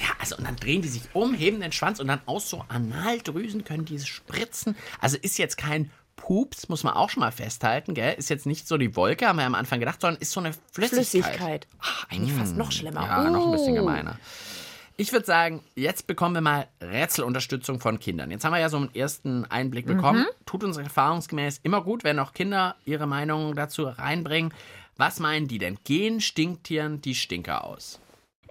Ja, 0.00 0.08
also 0.18 0.36
und 0.36 0.44
dann 0.44 0.56
drehen 0.56 0.82
die 0.82 0.88
sich 0.88 1.02
um, 1.12 1.32
heben 1.32 1.60
den 1.60 1.70
Schwanz 1.70 2.00
und 2.00 2.08
dann 2.08 2.20
aus 2.26 2.50
so 2.50 2.64
Analdrüsen 2.68 3.64
können 3.64 3.84
die 3.84 4.00
spritzen. 4.00 4.76
Also 5.00 5.16
ist 5.16 5.38
jetzt 5.38 5.56
kein 5.56 5.90
Pups, 6.16 6.68
muss 6.68 6.82
man 6.84 6.94
auch 6.94 7.10
schon 7.10 7.20
mal 7.20 7.32
festhalten, 7.32 7.94
gell? 7.94 8.14
Ist 8.18 8.30
jetzt 8.30 8.46
nicht 8.46 8.66
so 8.66 8.78
die 8.78 8.96
Wolke, 8.96 9.28
haben 9.28 9.38
wir 9.38 9.44
am 9.46 9.54
Anfang 9.54 9.78
gedacht, 9.80 10.00
sondern 10.00 10.20
ist 10.20 10.32
so 10.32 10.40
eine 10.40 10.52
Flüssigkeit. 10.72 10.88
Flüssigkeit. 11.06 11.66
Ach, 11.80 12.06
Eigentlich 12.10 12.32
fast 12.36 12.56
noch 12.56 12.72
schlimmer. 12.72 13.02
Ja, 13.02 13.30
noch 13.30 13.46
ein 13.46 13.52
bisschen 13.52 13.72
Oh. 13.74 13.76
gemeiner. 13.76 14.18
Ich 14.96 15.12
würde 15.12 15.26
sagen, 15.26 15.64
jetzt 15.74 16.06
bekommen 16.06 16.36
wir 16.36 16.40
mal 16.40 16.68
Rätselunterstützung 16.80 17.80
von 17.80 17.98
Kindern. 17.98 18.30
Jetzt 18.30 18.44
haben 18.44 18.52
wir 18.52 18.60
ja 18.60 18.68
so 18.68 18.76
einen 18.76 18.94
ersten 18.94 19.44
Einblick 19.46 19.86
bekommen. 19.86 20.20
Mhm. 20.20 20.46
Tut 20.46 20.62
uns 20.62 20.76
erfahrungsgemäß 20.76 21.60
immer 21.64 21.82
gut, 21.82 22.04
wenn 22.04 22.20
auch 22.20 22.32
Kinder 22.32 22.76
ihre 22.84 23.08
Meinungen 23.08 23.56
dazu 23.56 23.84
reinbringen. 23.86 24.54
Was 24.96 25.18
meinen 25.18 25.48
die 25.48 25.58
denn? 25.58 25.78
Gehen 25.82 26.20
Stinktieren 26.20 27.00
die 27.00 27.16
Stinker 27.16 27.64
aus? 27.64 27.98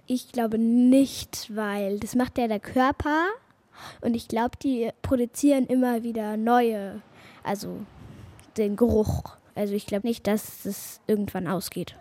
Ich 0.06 0.32
glaube 0.32 0.58
nicht, 0.58 1.48
weil 1.54 1.98
das 1.98 2.14
macht 2.14 2.36
ja 2.36 2.46
der 2.46 2.60
Körper 2.60 3.24
und 4.02 4.14
ich 4.14 4.28
glaube, 4.28 4.58
die 4.62 4.90
produzieren 5.00 5.66
immer 5.66 6.02
wieder 6.02 6.36
neue, 6.36 7.00
also 7.42 7.80
den 8.58 8.76
Geruch. 8.76 9.36
Also 9.54 9.72
ich 9.72 9.86
glaube 9.86 10.06
nicht, 10.06 10.26
dass 10.26 10.66
es 10.66 11.00
irgendwann 11.06 11.48
ausgeht. 11.48 11.96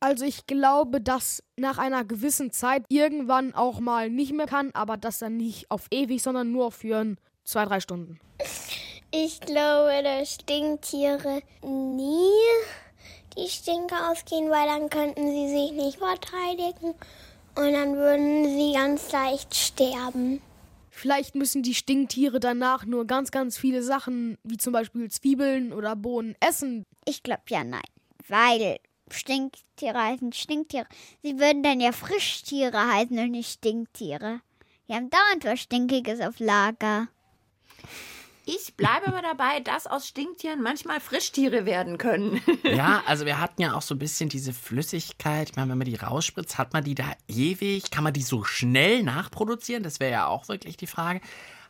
Also 0.00 0.24
ich 0.24 0.46
glaube, 0.46 1.00
dass 1.00 1.42
nach 1.56 1.78
einer 1.78 2.04
gewissen 2.04 2.52
Zeit 2.52 2.84
irgendwann 2.88 3.54
auch 3.54 3.80
mal 3.80 4.10
nicht 4.10 4.32
mehr 4.32 4.46
kann, 4.46 4.70
aber 4.74 4.96
das 4.96 5.18
dann 5.18 5.36
nicht 5.36 5.70
auf 5.70 5.86
ewig, 5.90 6.22
sondern 6.22 6.52
nur 6.52 6.70
für 6.70 7.16
zwei, 7.44 7.64
drei 7.64 7.80
Stunden. 7.80 8.20
Ich 9.10 9.40
glaube, 9.40 10.02
dass 10.04 10.34
Stinktiere 10.34 11.42
nie 11.62 12.30
die 13.36 13.48
Stinke 13.48 13.94
ausgehen, 14.08 14.50
weil 14.50 14.66
dann 14.66 14.88
könnten 14.88 15.26
sie 15.32 15.48
sich 15.48 15.72
nicht 15.72 15.98
verteidigen 15.98 16.94
und 17.56 17.72
dann 17.72 17.96
würden 17.96 18.44
sie 18.44 18.74
ganz 18.74 19.10
leicht 19.10 19.54
sterben. 19.54 20.40
vielleicht 20.90 21.34
müssen 21.34 21.62
die 21.62 21.74
Stinktiere 21.74 22.38
danach 22.38 22.84
nur 22.84 23.06
ganz, 23.06 23.30
ganz 23.30 23.56
viele 23.56 23.82
Sachen, 23.82 24.36
wie 24.44 24.58
zum 24.58 24.72
Beispiel 24.72 25.10
Zwiebeln 25.10 25.72
oder 25.72 25.96
Bohnen, 25.96 26.36
essen. 26.40 26.84
Ich 27.04 27.22
glaube 27.22 27.42
ja 27.48 27.64
nein, 27.64 27.80
weil 28.28 28.78
Stinktiere 29.14 30.02
heißen 30.02 30.32
Stinktiere. 30.32 30.86
Sie 31.22 31.38
würden 31.38 31.62
dann 31.62 31.80
ja 31.80 31.92
Frischtiere 31.92 32.92
heißen 32.92 33.18
und 33.18 33.30
nicht 33.30 33.52
Stinktiere. 33.52 34.40
Wir 34.86 34.96
haben 34.96 35.10
dauernd 35.10 35.44
was 35.44 35.60
Stinkiges 35.60 36.20
auf 36.20 36.38
Lager. 36.38 37.08
Ich 38.50 38.74
bleibe 38.76 39.08
aber 39.08 39.20
dabei, 39.20 39.60
dass 39.60 39.86
aus 39.86 40.08
Stinktieren 40.08 40.62
manchmal 40.62 41.00
Frischtiere 41.00 41.66
werden 41.66 41.98
können. 41.98 42.40
Ja, 42.64 43.02
also 43.06 43.26
wir 43.26 43.40
hatten 43.40 43.60
ja 43.60 43.74
auch 43.74 43.82
so 43.82 43.94
ein 43.94 43.98
bisschen 43.98 44.28
diese 44.28 44.52
Flüssigkeit. 44.52 45.50
Ich 45.50 45.56
meine, 45.56 45.70
wenn 45.70 45.78
man 45.78 45.86
die 45.86 45.96
rausspritzt, 45.96 46.56
hat 46.56 46.72
man 46.72 46.84
die 46.84 46.94
da 46.94 47.04
ewig? 47.26 47.90
Kann 47.90 48.04
man 48.04 48.12
die 48.12 48.22
so 48.22 48.44
schnell 48.44 49.02
nachproduzieren? 49.02 49.82
Das 49.82 50.00
wäre 50.00 50.12
ja 50.12 50.26
auch 50.26 50.48
wirklich 50.48 50.76
die 50.76 50.86
Frage. 50.86 51.20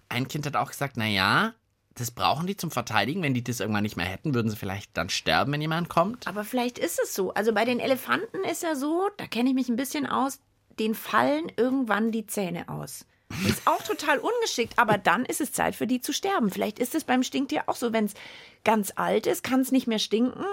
Ein 0.09 0.29
Kind 0.29 0.47
hat 0.47 0.57
auch 0.57 0.71
gesagt, 0.71 0.97
na 0.97 1.07
ja, 1.07 1.55
das 1.99 2.11
brauchen 2.11 2.47
die 2.47 2.57
zum 2.57 2.71
Verteidigen. 2.71 3.23
Wenn 3.23 3.35
die 3.35 3.45
das 3.45 3.61
irgendwann 3.61 3.83
nicht 3.83 3.97
mehr 3.97 4.07
hätten, 4.07 4.35
würden 4.35 4.51
sie 4.51 4.57
vielleicht 4.57 4.97
dann 4.97 5.11
sterben, 5.11 5.53
wenn 5.53 5.61
jemand 5.61 5.89
kommt. 5.89 6.27
Aber 6.27 6.45
vielleicht 6.45 6.79
ist 6.79 6.99
es 7.03 7.15
so. 7.15 7.35
Also 7.35 7.53
bei 7.53 7.65
den 7.65 7.81
Elefanten 7.81 8.45
ist 8.51 8.63
ja 8.63 8.75
so, 8.75 9.09
da 9.17 9.27
kenne 9.27 9.51
ich 9.51 9.55
mich 9.55 9.69
ein 9.69 9.77
bisschen 9.77 10.07
aus, 10.07 10.41
denen 10.79 10.95
fallen 10.95 11.51
irgendwann 11.57 12.13
die 12.13 12.27
Zähne 12.27 12.69
aus. 12.69 13.05
Ist 13.47 13.67
auch 13.67 13.83
total 13.83 14.19
ungeschickt, 14.19 14.79
aber 14.79 14.97
dann 14.97 15.27
ist 15.27 15.41
es 15.41 15.53
Zeit 15.53 15.75
für 15.75 15.87
die 15.87 16.01
zu 16.01 16.13
sterben. 16.13 16.51
Vielleicht 16.51 16.79
ist 16.79 16.95
es 16.95 17.05
beim 17.05 17.23
Stinktier 17.23 17.65
auch 17.67 17.77
so, 17.77 17.93
wenn 17.93 18.07
es 18.07 18.15
ganz 18.65 18.93
alt 18.97 19.27
ist, 19.27 19.45
kann 19.45 19.61
es 19.61 19.71
nicht 19.71 19.87
mehr 19.87 19.99
stinken 19.99 20.45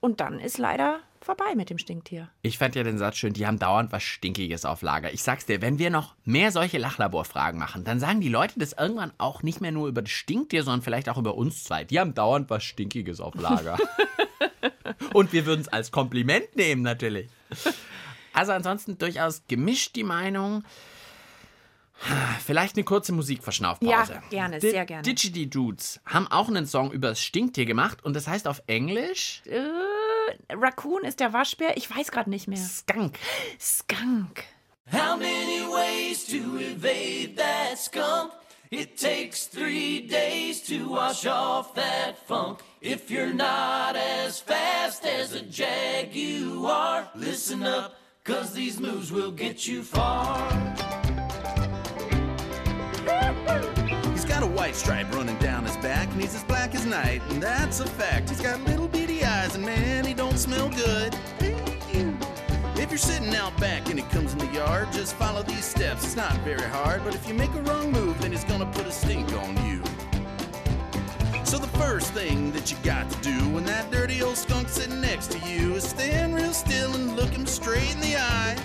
und 0.00 0.20
dann 0.20 0.40
ist 0.40 0.56
leider 0.56 1.00
vorbei 1.24 1.54
mit 1.54 1.70
dem 1.70 1.78
Stinktier. 1.78 2.28
Ich 2.42 2.58
fand 2.58 2.74
ja 2.74 2.82
den 2.82 2.98
Satz 2.98 3.16
schön, 3.16 3.32
die 3.32 3.46
haben 3.46 3.58
dauernd 3.58 3.92
was 3.92 4.02
Stinkiges 4.02 4.64
auf 4.64 4.82
Lager. 4.82 5.12
Ich 5.12 5.22
sag's 5.22 5.46
dir, 5.46 5.62
wenn 5.62 5.78
wir 5.78 5.90
noch 5.90 6.14
mehr 6.24 6.50
solche 6.52 6.78
Lachlaborfragen 6.78 7.58
machen, 7.58 7.84
dann 7.84 8.00
sagen 8.00 8.20
die 8.20 8.28
Leute 8.28 8.58
das 8.58 8.72
irgendwann 8.72 9.12
auch 9.18 9.42
nicht 9.42 9.60
mehr 9.60 9.72
nur 9.72 9.88
über 9.88 10.02
das 10.02 10.10
Stinktier, 10.12 10.62
sondern 10.64 10.82
vielleicht 10.82 11.08
auch 11.08 11.18
über 11.18 11.34
uns 11.34 11.64
zwei. 11.64 11.84
Die 11.84 11.98
haben 12.00 12.14
dauernd 12.14 12.50
was 12.50 12.64
Stinkiges 12.64 13.20
auf 13.20 13.34
Lager. 13.34 13.78
Und 15.14 15.32
wir 15.32 15.46
würden 15.46 15.60
es 15.62 15.68
als 15.68 15.90
Kompliment 15.90 16.56
nehmen, 16.56 16.82
natürlich. 16.82 17.28
Also 18.32 18.52
ansonsten 18.52 18.96
durchaus 18.98 19.42
gemischt 19.48 19.94
die 19.96 20.04
Meinung. 20.04 20.64
Vielleicht 22.44 22.74
eine 22.76 22.82
kurze 22.84 23.12
Musikverschnaufpause. 23.12 24.14
Ja, 24.14 24.22
gerne, 24.28 24.58
Di- 24.58 24.70
sehr 24.70 24.84
gerne. 24.86 25.02
Digity 25.02 25.48
Dudes 25.48 26.00
haben 26.04 26.26
auch 26.28 26.48
einen 26.48 26.66
Song 26.66 26.90
über 26.90 27.08
das 27.08 27.22
Stinktier 27.22 27.64
gemacht 27.64 28.04
und 28.04 28.14
das 28.16 28.26
heißt 28.26 28.48
auf 28.48 28.60
Englisch 28.66 29.42
Äh, 29.46 29.60
Raccoon 30.50 31.04
ist 31.04 31.20
der 31.20 31.32
Waschbär, 31.32 31.76
ich 31.76 31.94
weiß 31.94 32.10
gerade 32.10 32.30
nicht 32.30 32.48
mehr. 32.48 32.58
Skunk. 32.58 33.18
Skunk. 33.58 34.44
How 34.90 35.16
many 35.16 35.66
ways 35.66 36.24
to 36.26 36.58
evade 36.58 37.36
that 37.36 37.78
skunk? 37.78 38.32
It 38.70 38.96
takes 38.96 39.46
three 39.46 40.00
days 40.00 40.62
to 40.62 40.88
wash 40.88 41.26
off 41.26 41.74
that 41.74 42.16
funk. 42.26 42.60
If 42.80 43.10
you're 43.10 43.34
not 43.34 43.96
as 43.96 44.40
fast 44.40 45.04
as 45.04 45.34
a 45.34 45.42
jaguar, 45.42 47.10
listen 47.14 47.62
up, 47.62 47.96
cause 48.24 48.54
these 48.54 48.80
moves 48.80 49.12
will 49.12 49.30
get 49.30 49.66
you 49.66 49.82
far. 49.82 50.50
He's 54.10 54.24
got 54.24 54.42
a 54.42 54.46
white 54.46 54.74
stripe 54.74 55.14
running 55.14 55.36
down 55.36 55.64
his 55.64 55.76
back, 55.76 56.10
and 56.10 56.22
he's 56.22 56.34
as 56.34 56.44
black 56.44 56.74
as 56.74 56.86
night, 56.86 57.20
and 57.28 57.42
that's 57.42 57.80
a 57.80 57.86
fact. 57.86 58.30
He's 58.30 58.40
got 58.40 58.58
little 58.62 58.88
bitty 58.88 59.01
eyes, 59.24 59.54
and 59.54 59.64
man, 59.64 60.04
he 60.04 60.14
don't 60.14 60.38
smell 60.38 60.68
good. 60.68 61.16
If 62.76 62.90
you're 62.90 62.98
sitting 62.98 63.34
out 63.34 63.56
back 63.60 63.88
and 63.88 63.98
he 63.98 64.04
comes 64.06 64.32
in 64.32 64.38
the 64.38 64.46
yard, 64.46 64.92
just 64.92 65.14
follow 65.14 65.42
these 65.42 65.64
steps. 65.64 66.04
It's 66.04 66.16
not 66.16 66.36
very 66.38 66.68
hard, 66.68 67.04
but 67.04 67.14
if 67.14 67.28
you 67.28 67.34
make 67.34 67.54
a 67.54 67.62
wrong 67.62 67.92
move, 67.92 68.20
then 68.20 68.32
he's 68.32 68.44
gonna 68.44 68.66
put 68.66 68.86
a 68.86 68.92
stink 68.92 69.32
on 69.34 69.56
you. 69.66 69.82
So 71.44 71.58
the 71.58 71.70
first 71.78 72.12
thing 72.12 72.50
that 72.52 72.70
you 72.70 72.76
got 72.82 73.10
to 73.10 73.18
do 73.20 73.48
when 73.50 73.64
that 73.66 73.90
dirty 73.90 74.22
old 74.22 74.36
skunk 74.36 74.68
sitting 74.68 75.00
next 75.00 75.30
to 75.32 75.38
you 75.48 75.74
is 75.74 75.84
stand 75.84 76.34
real 76.34 76.52
still 76.52 76.92
and 76.94 77.14
look 77.14 77.30
him 77.30 77.46
straight 77.46 77.92
in 77.94 78.00
the 78.00 78.16
eye. 78.16 78.56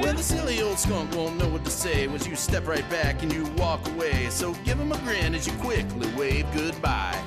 Well, 0.00 0.14
the 0.14 0.22
silly 0.22 0.62
old 0.62 0.78
skunk 0.78 1.14
won't 1.14 1.36
know 1.36 1.48
what 1.48 1.64
to 1.64 1.70
say 1.70 2.06
once 2.06 2.26
you 2.26 2.36
step 2.36 2.66
right 2.66 2.88
back 2.88 3.22
and 3.22 3.32
you 3.32 3.44
walk 3.56 3.86
away. 3.88 4.28
So 4.30 4.52
give 4.64 4.78
him 4.78 4.92
a 4.92 4.98
grin 4.98 5.34
as 5.34 5.46
you 5.46 5.52
quickly 5.54 6.12
wave 6.14 6.46
goodbye. 6.54 7.20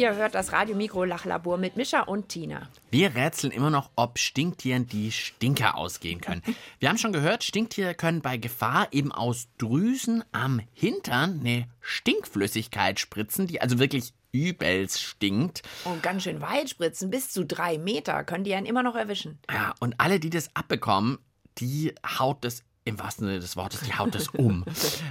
Ihr 0.00 0.16
hört 0.16 0.34
das 0.34 0.52
Radio-Mikro 0.52 1.04
Lachlabor 1.04 1.58
mit 1.58 1.76
Mischa 1.76 2.00
und 2.00 2.30
Tina. 2.30 2.70
Wir 2.90 3.14
rätseln 3.14 3.52
immer 3.52 3.68
noch, 3.68 3.90
ob 3.96 4.18
Stinktieren 4.18 4.86
die 4.86 5.12
Stinker 5.12 5.76
ausgehen 5.76 6.22
können. 6.22 6.40
Wir 6.78 6.88
haben 6.88 6.96
schon 6.96 7.12
gehört, 7.12 7.44
Stinktiere 7.44 7.94
können 7.94 8.22
bei 8.22 8.38
Gefahr 8.38 8.88
eben 8.92 9.12
aus 9.12 9.48
Drüsen 9.58 10.24
am 10.32 10.62
Hintern 10.72 11.40
eine 11.40 11.68
Stinkflüssigkeit 11.82 12.98
spritzen, 12.98 13.46
die 13.46 13.60
also 13.60 13.78
wirklich 13.78 14.14
übelst 14.32 15.02
stinkt. 15.02 15.60
Und 15.84 16.02
ganz 16.02 16.22
schön 16.22 16.40
weit 16.40 16.70
spritzen, 16.70 17.10
bis 17.10 17.30
zu 17.30 17.44
drei 17.44 17.76
Meter, 17.76 18.24
können 18.24 18.44
die 18.44 18.54
einen 18.54 18.64
immer 18.64 18.82
noch 18.82 18.96
erwischen. 18.96 19.38
Ja, 19.52 19.74
und 19.80 20.00
alle, 20.00 20.18
die 20.18 20.30
das 20.30 20.48
abbekommen, 20.56 21.18
die 21.58 21.94
haut 22.18 22.42
das 22.42 22.62
im 22.84 22.98
wahrsten 22.98 23.26
Sinne 23.26 23.40
des 23.40 23.56
Wortes, 23.56 23.80
die 23.80 23.92
haut 23.92 24.14
das 24.14 24.28
um. 24.28 24.64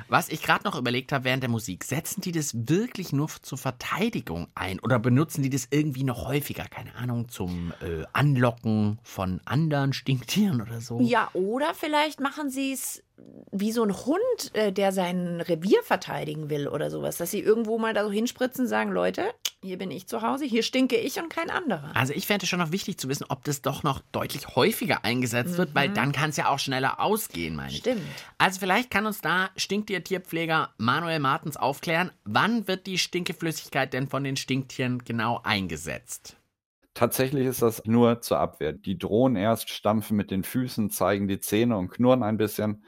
Was 0.07 0.29
ich 0.29 0.41
gerade 0.41 0.63
noch 0.63 0.77
überlegt 0.77 1.11
habe 1.11 1.25
während 1.25 1.43
der 1.43 1.49
Musik, 1.49 1.83
setzen 1.83 2.21
die 2.21 2.31
das 2.31 2.51
wirklich 2.67 3.13
nur 3.13 3.29
zur 3.41 3.57
Verteidigung 3.57 4.47
ein 4.55 4.79
oder 4.79 4.97
benutzen 4.97 5.43
die 5.43 5.49
das 5.49 5.67
irgendwie 5.69 6.03
noch 6.03 6.27
häufiger, 6.27 6.65
keine 6.65 6.95
Ahnung, 6.95 7.29
zum 7.29 7.73
äh, 7.81 8.05
Anlocken 8.13 8.99
von 9.03 9.39
anderen 9.45 9.93
Stinktieren 9.93 10.61
oder 10.61 10.81
so? 10.81 10.99
Ja, 10.99 11.29
oder 11.33 11.73
vielleicht 11.73 12.19
machen 12.19 12.49
sie 12.49 12.73
es 12.73 13.03
wie 13.51 13.71
so 13.71 13.83
ein 13.83 13.95
Hund, 14.05 14.53
äh, 14.53 14.71
der 14.71 14.91
sein 14.91 15.41
Revier 15.41 15.83
verteidigen 15.83 16.49
will 16.49 16.67
oder 16.67 16.89
sowas, 16.89 17.17
dass 17.17 17.31
sie 17.31 17.39
irgendwo 17.39 17.77
mal 17.77 17.93
da 17.93 18.03
so 18.03 18.11
hinspritzen 18.11 18.65
und 18.65 18.69
sagen, 18.69 18.91
Leute, 18.91 19.25
hier 19.61 19.77
bin 19.77 19.91
ich 19.91 20.07
zu 20.07 20.21
Hause, 20.21 20.45
hier 20.45 20.63
stinke 20.63 20.95
ich 20.95 21.19
und 21.19 21.29
kein 21.29 21.49
anderer. 21.49 21.95
Also 21.95 22.13
ich 22.13 22.27
fände 22.27 22.43
es 22.43 22.49
schon 22.49 22.59
noch 22.59 22.71
wichtig 22.71 22.97
zu 22.97 23.09
wissen, 23.09 23.25
ob 23.27 23.43
das 23.43 23.61
doch 23.61 23.83
noch 23.83 24.01
deutlich 24.11 24.55
häufiger 24.55 25.03
eingesetzt 25.03 25.57
wird, 25.57 25.75
weil 25.75 25.89
dann 25.89 26.11
kann 26.11 26.29
es 26.29 26.37
ja 26.37 26.47
auch 26.49 26.59
schneller 26.59 26.99
ausgehen, 26.99 27.55
meine 27.55 27.71
ich. 27.71 27.79
Stimmt. 27.79 28.01
Also 28.37 28.59
vielleicht 28.59 28.89
kann 28.89 29.05
uns 29.05 29.21
da 29.21 29.49
Stinktier-Tierpfleger 29.57 30.73
Manuel 30.77 31.19
Martens 31.19 31.57
aufklären, 31.57 32.11
wann 32.23 32.67
wird 32.67 32.87
die 32.87 32.97
Stinkeflüssigkeit 32.97 33.91
denn 33.93 34.07
von 34.07 34.23
den 34.23 34.37
Stinktieren 34.37 34.99
genau 34.99 35.41
eingesetzt? 35.43 36.37
Tatsächlich 36.93 37.45
ist 37.45 37.61
das 37.61 37.83
nur 37.85 38.21
zur 38.21 38.39
Abwehr. 38.39 38.73
Die 38.73 38.97
drohen 38.97 39.35
erst, 39.35 39.69
stampfen 39.69 40.17
mit 40.17 40.31
den 40.31 40.43
Füßen, 40.43 40.89
zeigen 40.89 41.27
die 41.27 41.39
Zähne 41.39 41.77
und 41.77 41.89
knurren 41.89 42.23
ein 42.23 42.37
bisschen. 42.37 42.83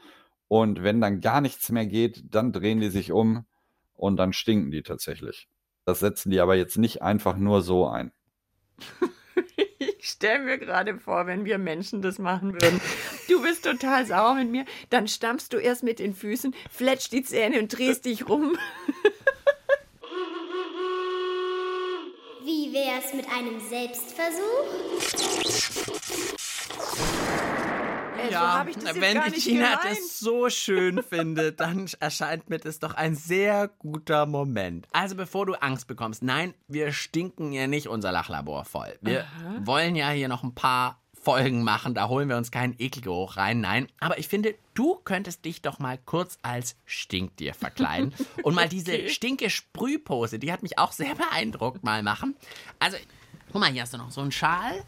Und 0.48 0.82
wenn 0.82 1.00
dann 1.00 1.20
gar 1.20 1.40
nichts 1.40 1.70
mehr 1.70 1.86
geht, 1.86 2.24
dann 2.34 2.52
drehen 2.52 2.80
die 2.80 2.90
sich 2.90 3.12
um 3.12 3.46
und 3.94 4.16
dann 4.16 4.32
stinken 4.32 4.70
die 4.70 4.82
tatsächlich. 4.82 5.48
Das 5.84 6.00
setzen 6.00 6.30
die 6.30 6.40
aber 6.40 6.54
jetzt 6.54 6.78
nicht 6.78 7.02
einfach 7.02 7.36
nur 7.36 7.62
so 7.62 7.88
ein. 7.88 8.12
Ich 9.98 10.10
stelle 10.10 10.40
mir 10.40 10.58
gerade 10.58 10.98
vor, 10.98 11.28
wenn 11.28 11.44
wir 11.44 11.58
Menschen 11.58 12.02
das 12.02 12.18
machen 12.18 12.54
würden. 12.54 12.80
Du 13.28 13.40
bist 13.40 13.64
total 13.64 14.04
sauer 14.04 14.34
mit 14.34 14.50
mir, 14.50 14.64
dann 14.90 15.06
stampfst 15.06 15.52
du 15.52 15.58
erst 15.58 15.84
mit 15.84 16.00
den 16.00 16.12
Füßen, 16.12 16.56
fletscht 16.70 17.12
die 17.12 17.22
Zähne 17.22 17.60
und 17.60 17.68
drehst 17.68 18.04
dich 18.04 18.28
rum. 18.28 18.58
Wie 22.44 22.72
wär's 22.72 23.14
mit 23.14 23.28
einem 23.30 23.60
Selbstversuch? 23.60 25.81
So 28.30 28.70
ich 28.70 28.74
das 28.76 28.84
jetzt 28.84 29.00
wenn 29.00 29.18
nicht 29.30 29.44
Tina 29.44 29.76
gemeint. 29.76 29.84
das 29.84 30.18
so 30.18 30.48
schön 30.50 31.02
findet, 31.02 31.60
dann 31.60 31.88
erscheint 32.00 32.48
mir 32.48 32.58
das 32.58 32.78
doch 32.78 32.94
ein 32.94 33.14
sehr 33.14 33.68
guter 33.78 34.26
Moment. 34.26 34.86
Also 34.92 35.16
bevor 35.16 35.46
du 35.46 35.54
Angst 35.54 35.86
bekommst, 35.86 36.22
nein, 36.22 36.54
wir 36.68 36.92
stinken 36.92 37.52
ja 37.52 37.66
nicht 37.66 37.88
unser 37.88 38.12
Lachlabor 38.12 38.64
voll. 38.64 38.98
Wir 39.00 39.26
wollen 39.60 39.96
ja 39.96 40.10
hier 40.10 40.28
noch 40.28 40.42
ein 40.42 40.54
paar 40.54 41.02
Folgen 41.22 41.62
machen, 41.62 41.94
da 41.94 42.08
holen 42.08 42.28
wir 42.28 42.36
uns 42.36 42.50
keinen 42.50 42.74
Ekelgeruch 42.78 43.36
rein, 43.36 43.60
nein. 43.60 43.86
Aber 44.00 44.18
ich 44.18 44.26
finde, 44.26 44.56
du 44.74 44.96
könntest 44.96 45.44
dich 45.44 45.62
doch 45.62 45.78
mal 45.78 45.96
kurz 45.96 46.36
als 46.42 46.74
Stinktier 46.84 47.54
verkleiden 47.54 48.12
und 48.42 48.56
mal 48.56 48.68
diese 48.68 49.08
Stinke-Sprühpose, 49.08 50.40
die 50.40 50.52
hat 50.52 50.64
mich 50.64 50.78
auch 50.78 50.90
sehr 50.90 51.14
beeindruckt, 51.14 51.84
mal 51.84 52.02
machen. 52.02 52.36
Also, 52.80 52.96
guck 53.52 53.60
mal, 53.60 53.70
hier 53.70 53.82
hast 53.82 53.92
du 53.94 53.98
noch 53.98 54.10
so 54.10 54.20
einen 54.20 54.32
Schal. 54.32 54.82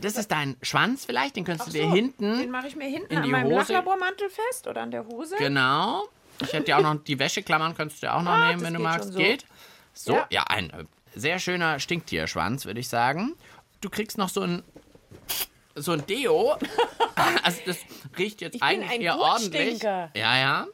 Das 0.00 0.16
ist 0.16 0.30
dein 0.30 0.56
Schwanz 0.62 1.04
vielleicht, 1.04 1.36
den 1.36 1.44
könntest 1.44 1.68
du 1.68 1.72
dir 1.72 1.84
So, 1.84 1.92
hinten 1.94 2.38
Den 2.38 2.50
mache 2.50 2.66
ich 2.68 2.76
mir 2.76 2.88
hinten 2.88 3.10
in 3.12 3.18
an 3.18 3.22
die 3.24 3.30
meinem 3.30 3.46
Hose. 3.46 3.56
Lachlabormantel 3.72 4.28
fest 4.30 4.66
oder 4.66 4.82
an 4.82 4.90
der 4.90 5.06
Hose. 5.06 5.36
Genau. 5.38 6.06
Ich 6.40 6.52
hätte 6.52 6.70
ja 6.70 6.78
auch 6.78 6.82
noch 6.82 6.96
die 7.02 7.18
Wäscheklammern, 7.18 7.74
könntest 7.76 8.02
du 8.02 8.06
ja 8.06 8.14
auch 8.16 8.22
noch 8.22 8.32
Ah, 8.32 8.48
nehmen, 8.50 8.62
wenn 8.62 8.74
du 8.74 8.80
magst. 8.80 9.12
so. 9.12 9.18
Geht. 9.18 9.44
So, 9.94 10.12
Ja. 10.14 10.26
ja, 10.30 10.42
ein 10.44 10.70
äh, 10.70 10.84
sehr 11.14 11.38
schöner 11.38 11.80
Stinktierschwanz, 11.80 12.64
würde 12.66 12.80
ich 12.80 12.88
sagen. 12.88 13.34
Du 13.80 13.90
kriegst 13.90 14.18
noch 14.18 14.28
so 14.28 14.42
ein 14.42 14.62
so 15.74 15.92
ein 15.92 16.04
Deo. 16.06 16.56
Also 17.42 17.58
das 17.66 17.78
riecht 18.16 18.40
jetzt 18.42 18.54
Ich 18.54 18.60
bin 18.60 18.68
eigentlich 18.68 18.90
ein 18.92 19.00
eher 19.00 19.18
ordentlich. 19.18 19.70
Gutstinker. 19.70 20.10
Ja, 20.14 20.66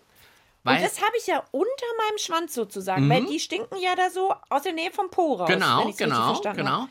ja. 0.65 0.71
Und 0.73 0.77
Weil, 0.77 0.83
das 0.83 1.01
habe 1.01 1.13
ich 1.19 1.27
ja 1.27 1.43
unter 1.51 1.87
meinem 1.99 2.19
Schwanz 2.19 2.55
sozusagen, 2.55 3.09
weil 3.09 3.27
die 3.27 3.39
stinken 3.39 3.79
ja 3.81 3.95
da 3.95 4.11
so 4.11 4.35
aus 4.49 4.63
der 4.63 4.73
Nähe 4.73 4.91
vom 4.91 5.11
Po 5.11 5.35
raus. 5.35 5.49
Mhm. 5.49 5.53
genau, 5.53 5.93
genau, 5.93 6.41
genau. 6.41 6.71
habe. 6.71 6.89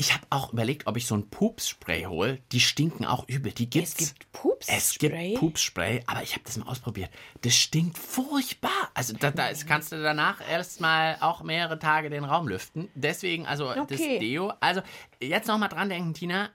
Ich 0.00 0.14
habe 0.14 0.24
auch 0.30 0.52
überlegt, 0.52 0.86
ob 0.86 0.96
ich 0.96 1.08
so 1.08 1.16
ein 1.16 1.28
Pupsspray 1.28 2.04
hole. 2.04 2.38
Die 2.52 2.60
stinken 2.60 3.04
auch 3.04 3.26
übel. 3.26 3.50
Die 3.50 3.68
gibt's. 3.68 3.94
Es 3.98 4.14
gibt 4.14 4.30
Pupsspray? 4.30 4.76
Es 4.76 4.98
gibt 4.98 5.40
Pupsspray, 5.40 6.04
aber 6.06 6.22
ich 6.22 6.34
habe 6.34 6.44
das 6.44 6.56
mal 6.56 6.68
ausprobiert. 6.68 7.10
Das 7.40 7.56
stinkt 7.56 7.98
furchtbar. 7.98 8.90
Also 8.94 9.14
da, 9.14 9.32
da 9.32 9.48
ist, 9.48 9.66
kannst 9.66 9.90
du 9.90 10.00
danach 10.00 10.40
erstmal 10.48 11.16
auch 11.20 11.42
mehrere 11.42 11.80
Tage 11.80 12.10
den 12.10 12.22
Raum 12.22 12.46
lüften. 12.46 12.88
Deswegen, 12.94 13.44
also 13.46 13.74
das 13.74 13.98
Okay. 13.98 14.20
Deo. 14.20 14.52
Also 14.60 14.82
jetzt 15.20 15.48
noch 15.48 15.58
mal 15.58 15.66
dran 15.66 15.88
denken, 15.88 16.14
Tina. 16.14 16.50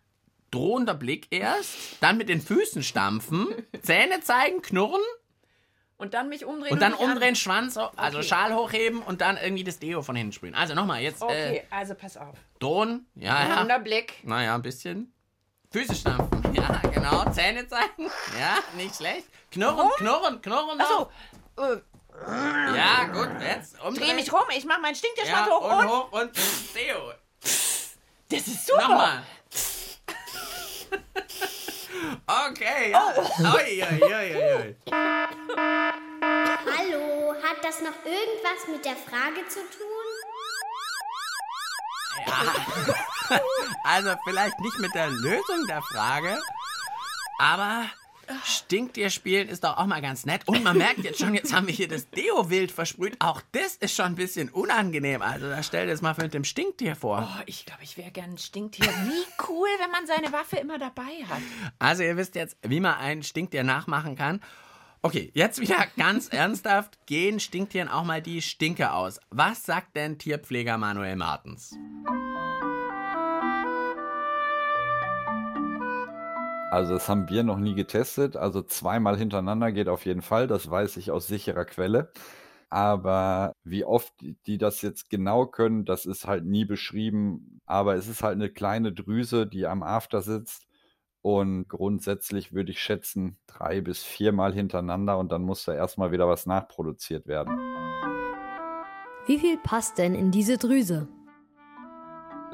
Drohender 0.51 0.93
Blick 0.93 1.27
erst, 1.31 1.75
dann 1.99 2.15
mit 2.15 2.29
den 2.29 2.39
Füßen 2.39 2.83
stampfen, 2.83 3.47
Zähne 3.81 4.21
zeigen, 4.21 4.61
knurren 4.61 5.01
Und 5.97 6.13
dann 6.15 6.27
mich 6.29 6.43
umdrehen 6.43 6.73
und 6.73 6.81
dann 6.81 6.93
an- 6.93 6.99
umdrehen, 6.99 7.35
Schwanz, 7.35 7.77
also 7.77 8.17
Okay. 8.19 8.27
Schal 8.27 8.53
hochheben 8.55 9.01
und 9.01 9.21
dann 9.21 9.37
irgendwie 9.37 9.63
das 9.63 9.79
Deo 9.79 10.01
von 10.01 10.15
hinten 10.15 10.33
sprühen. 10.33 10.55
Also 10.55 10.73
nochmal, 10.73 11.01
jetzt 11.01 11.21
Okay, 11.21 11.57
äh, 11.57 11.63
also 11.69 11.95
pass 11.95 12.17
auf. 12.17 12.35
drohen. 12.59 13.05
Ja, 13.15 13.47
ja. 13.47 13.59
Runder 13.59 13.79
Blick. 13.79 14.15
Naja, 14.23 14.55
ein 14.55 14.61
bisschen. 14.61 15.13
Füße 15.71 15.95
stampfen. 15.95 16.41
Ja, 16.53 16.81
genau. 16.91 17.29
Zähne 17.31 17.67
zeigen. 17.67 18.09
Ja, 18.39 18.57
nicht 18.75 18.95
schlecht. 18.95 19.25
Knurren, 19.51 19.89
knurren, 19.97 20.41
knurren. 20.41 20.79
Achso, 20.81 21.09
äh, 21.57 21.77
Ja, 22.77 23.05
gut. 23.05 23.29
Jetzt 23.41 23.81
umdrehen. 23.83 24.07
dreh 24.09 24.13
mich 24.15 24.31
rum, 24.31 24.43
ich 24.55 24.65
mach 24.65 24.79
meinen 24.79 24.95
Stinktierschwanz 24.95 25.47
Ja, 25.47 25.53
hoch 25.53 25.61
und 25.71 25.77
und... 25.79 25.87
hoch 25.89 26.11
und 26.11 26.31
Deo. 26.75 27.11
Das 28.29 28.47
ist 28.47 28.65
super. 28.67 28.81
Nochmal. 28.81 29.23
Okay, 32.27 32.91
ja. 32.91 33.13
Ui, 33.39 33.81
ui, 33.81 34.01
ui, 34.03 34.35
ui. 34.35 34.75
Hallo, 36.75 37.33
hat 37.43 37.63
das 37.63 37.81
noch 37.81 37.97
irgendwas 38.05 38.67
mit 38.69 38.85
der 38.85 38.95
Frage 38.95 39.47
zu 39.47 39.59
tun? 39.59 39.87
Also 43.85 44.15
vielleicht 44.25 44.59
nicht 44.59 44.79
mit 44.79 44.93
der 44.95 45.09
Lösung 45.09 45.67
der 45.67 45.81
Frage, 45.81 46.39
aber 47.39 47.85
stinkt 48.45 48.97
ihr 48.97 49.09
spielen 49.09 49.47
ist 49.47 49.63
doch 49.63 49.77
auch 49.77 49.85
mal 49.85 50.01
ganz 50.01 50.25
nett. 50.25 50.41
Und 50.47 50.63
man 50.63 50.77
merkt 50.77 50.99
jetzt 50.99 51.19
schon, 51.19 51.33
jetzt 51.33 51.53
haben 51.53 51.67
wir 51.67 51.73
hier 51.73 51.87
das 51.87 52.09
Deo 52.09 52.49
wild 52.49 52.71
versprüht. 52.71 53.15
Auch 53.19 53.41
das 53.51 53.75
ist 53.75 53.95
schon 53.95 54.05
ein 54.05 54.15
bisschen 54.15 54.49
unangenehm. 54.49 55.21
Also 55.21 55.49
da 55.49 55.61
stell 55.63 55.85
dir 55.85 55.91
das 55.91 56.01
mal 56.01 56.15
mit 56.17 56.33
dem 56.33 56.43
Stinktier 56.43 56.95
vor. 56.95 57.27
Oh, 57.27 57.43
ich 57.45 57.65
glaube, 57.65 57.83
ich 57.83 57.97
wäre 57.97 58.11
gern 58.11 58.31
ein 58.31 58.37
Stinktier. 58.37 58.85
Wie 58.85 59.43
cool, 59.47 59.69
wenn 59.79 59.91
man 59.91 60.05
seine 60.07 60.31
Waffe 60.31 60.57
immer 60.57 60.77
dabei 60.77 61.25
hat. 61.29 61.41
Also 61.79 62.03
ihr 62.03 62.17
wisst 62.17 62.35
jetzt, 62.35 62.57
wie 62.61 62.79
man 62.79 62.95
ein 62.95 63.23
Stinktier 63.23 63.63
nachmachen 63.63 64.15
kann. 64.15 64.41
Okay, 65.01 65.31
jetzt 65.33 65.59
wieder 65.59 65.85
ganz 65.97 66.27
ernsthaft. 66.31 66.97
Gehen 67.05 67.39
Stinktieren 67.39 67.89
auch 67.89 68.05
mal 68.05 68.21
die 68.21 68.41
Stinke 68.41 68.93
aus. 68.93 69.19
Was 69.29 69.63
sagt 69.63 69.95
denn 69.97 70.17
Tierpfleger 70.17 70.77
Manuel 70.77 71.17
Martens? 71.17 71.75
Also 76.73 76.93
das 76.95 77.07
haben 77.07 77.29
wir 77.29 77.43
noch 77.43 77.59
nie 77.59 77.75
getestet. 77.75 78.35
Also 78.35 78.63
zweimal 78.63 79.15
hintereinander 79.15 79.71
geht 79.71 79.87
auf 79.87 80.07
jeden 80.07 80.23
Fall. 80.23 80.47
Das 80.47 80.67
weiß 80.67 80.97
ich 80.97 81.11
aus 81.11 81.27
sicherer 81.27 81.65
Quelle. 81.65 82.11
Aber 82.71 83.53
wie 83.63 83.85
oft 83.85 84.11
die- 84.47 84.57
das 84.57 84.81
jetzt 84.81 85.11
genau 85.11 85.45
können, 85.45 85.85
das 85.85 86.07
ist 86.07 86.25
halt 86.25 86.45
nie 86.45 86.65
beschrieben. 86.65 87.61
Aber 87.67 87.93
es 87.93 88.07
ist 88.07 88.23
halt 88.23 88.37
eine 88.37 88.49
kleine 88.49 88.91
Drüse, 88.91 89.45
die 89.45 89.67
am 89.67 89.83
After 89.83 90.23
sitzt. 90.23 90.65
Und 91.21 91.67
grundsätzlich 91.69 92.53
würde 92.53 92.71
ich 92.71 92.81
schätzen, 92.81 93.37
drei 93.45 93.79
bis 93.81 94.01
viermal 94.01 94.51
hintereinander 94.51 95.19
und 95.19 95.31
dann 95.31 95.43
muss 95.43 95.65
da 95.65 95.75
erstmal 95.75 96.11
wieder 96.11 96.27
was 96.27 96.47
nachproduziert 96.47 97.27
werden. 97.27 97.55
Wie 99.27 99.37
viel 99.37 99.57
passt 99.59 99.99
denn 99.99 100.15
in 100.15 100.31
diese 100.31 100.57
Drüse? 100.57 101.07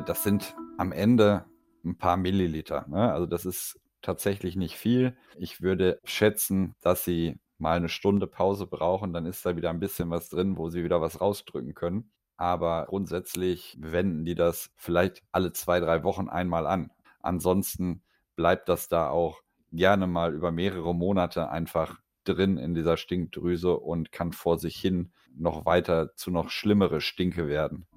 Das 0.06 0.24
sind 0.24 0.58
am 0.78 0.92
Ende 0.92 1.46
ein 1.86 1.98
paar 1.98 2.18
Milliliter. 2.18 2.86
Ne? 2.90 3.14
Also 3.14 3.26
das 3.26 3.46
ist 3.46 3.80
tatsächlich 4.02 4.56
nicht 4.56 4.76
viel. 4.76 5.18
Ich 5.38 5.62
würde 5.62 6.00
schätzen, 6.04 6.76
dass 6.82 7.06
sie 7.06 7.40
mal 7.58 7.78
eine 7.78 7.90
Stunde 7.90 8.28
Pause 8.28 8.66
brauchen, 8.66 9.14
dann 9.14 9.26
ist 9.26 9.46
da 9.46 9.56
wieder 9.56 9.70
ein 9.70 9.80
bisschen 9.80 10.10
was 10.10 10.30
drin, 10.30 10.58
wo 10.58 10.70
sie 10.70 10.84
wieder 10.84 11.02
was 11.02 11.20
rausdrücken 11.22 11.74
können. 11.74 12.12
Aber 12.38 12.86
grundsätzlich 12.88 13.78
wenden 13.82 14.24
die 14.24 14.36
das 14.36 14.72
vielleicht 14.78 15.24
alle 15.32 15.52
zwei, 15.52 15.82
drei 15.82 16.04
Wochen 16.04 16.30
einmal 16.30 16.66
an. 16.66 16.90
Ansonsten 17.22 18.02
bleibt 18.38 18.70
das 18.70 18.88
da 18.88 19.10
auch 19.10 19.42
gerne 19.74 20.08
mal 20.08 20.34
über 20.34 20.52
mehrere 20.52 20.96
Monate 20.96 21.50
einfach 21.50 22.00
drin 22.24 22.58
in 22.58 22.74
dieser 22.74 22.96
Stinkdrüse 22.96 23.76
und 23.78 24.12
kann 24.12 24.32
vor 24.32 24.58
sich 24.58 24.78
hin 24.78 25.12
noch 25.36 25.66
weiter 25.66 26.16
zu 26.16 26.32
noch 26.32 26.50
schlimmere 26.50 27.02
Stinke 27.02 27.48
werden. 27.48 27.88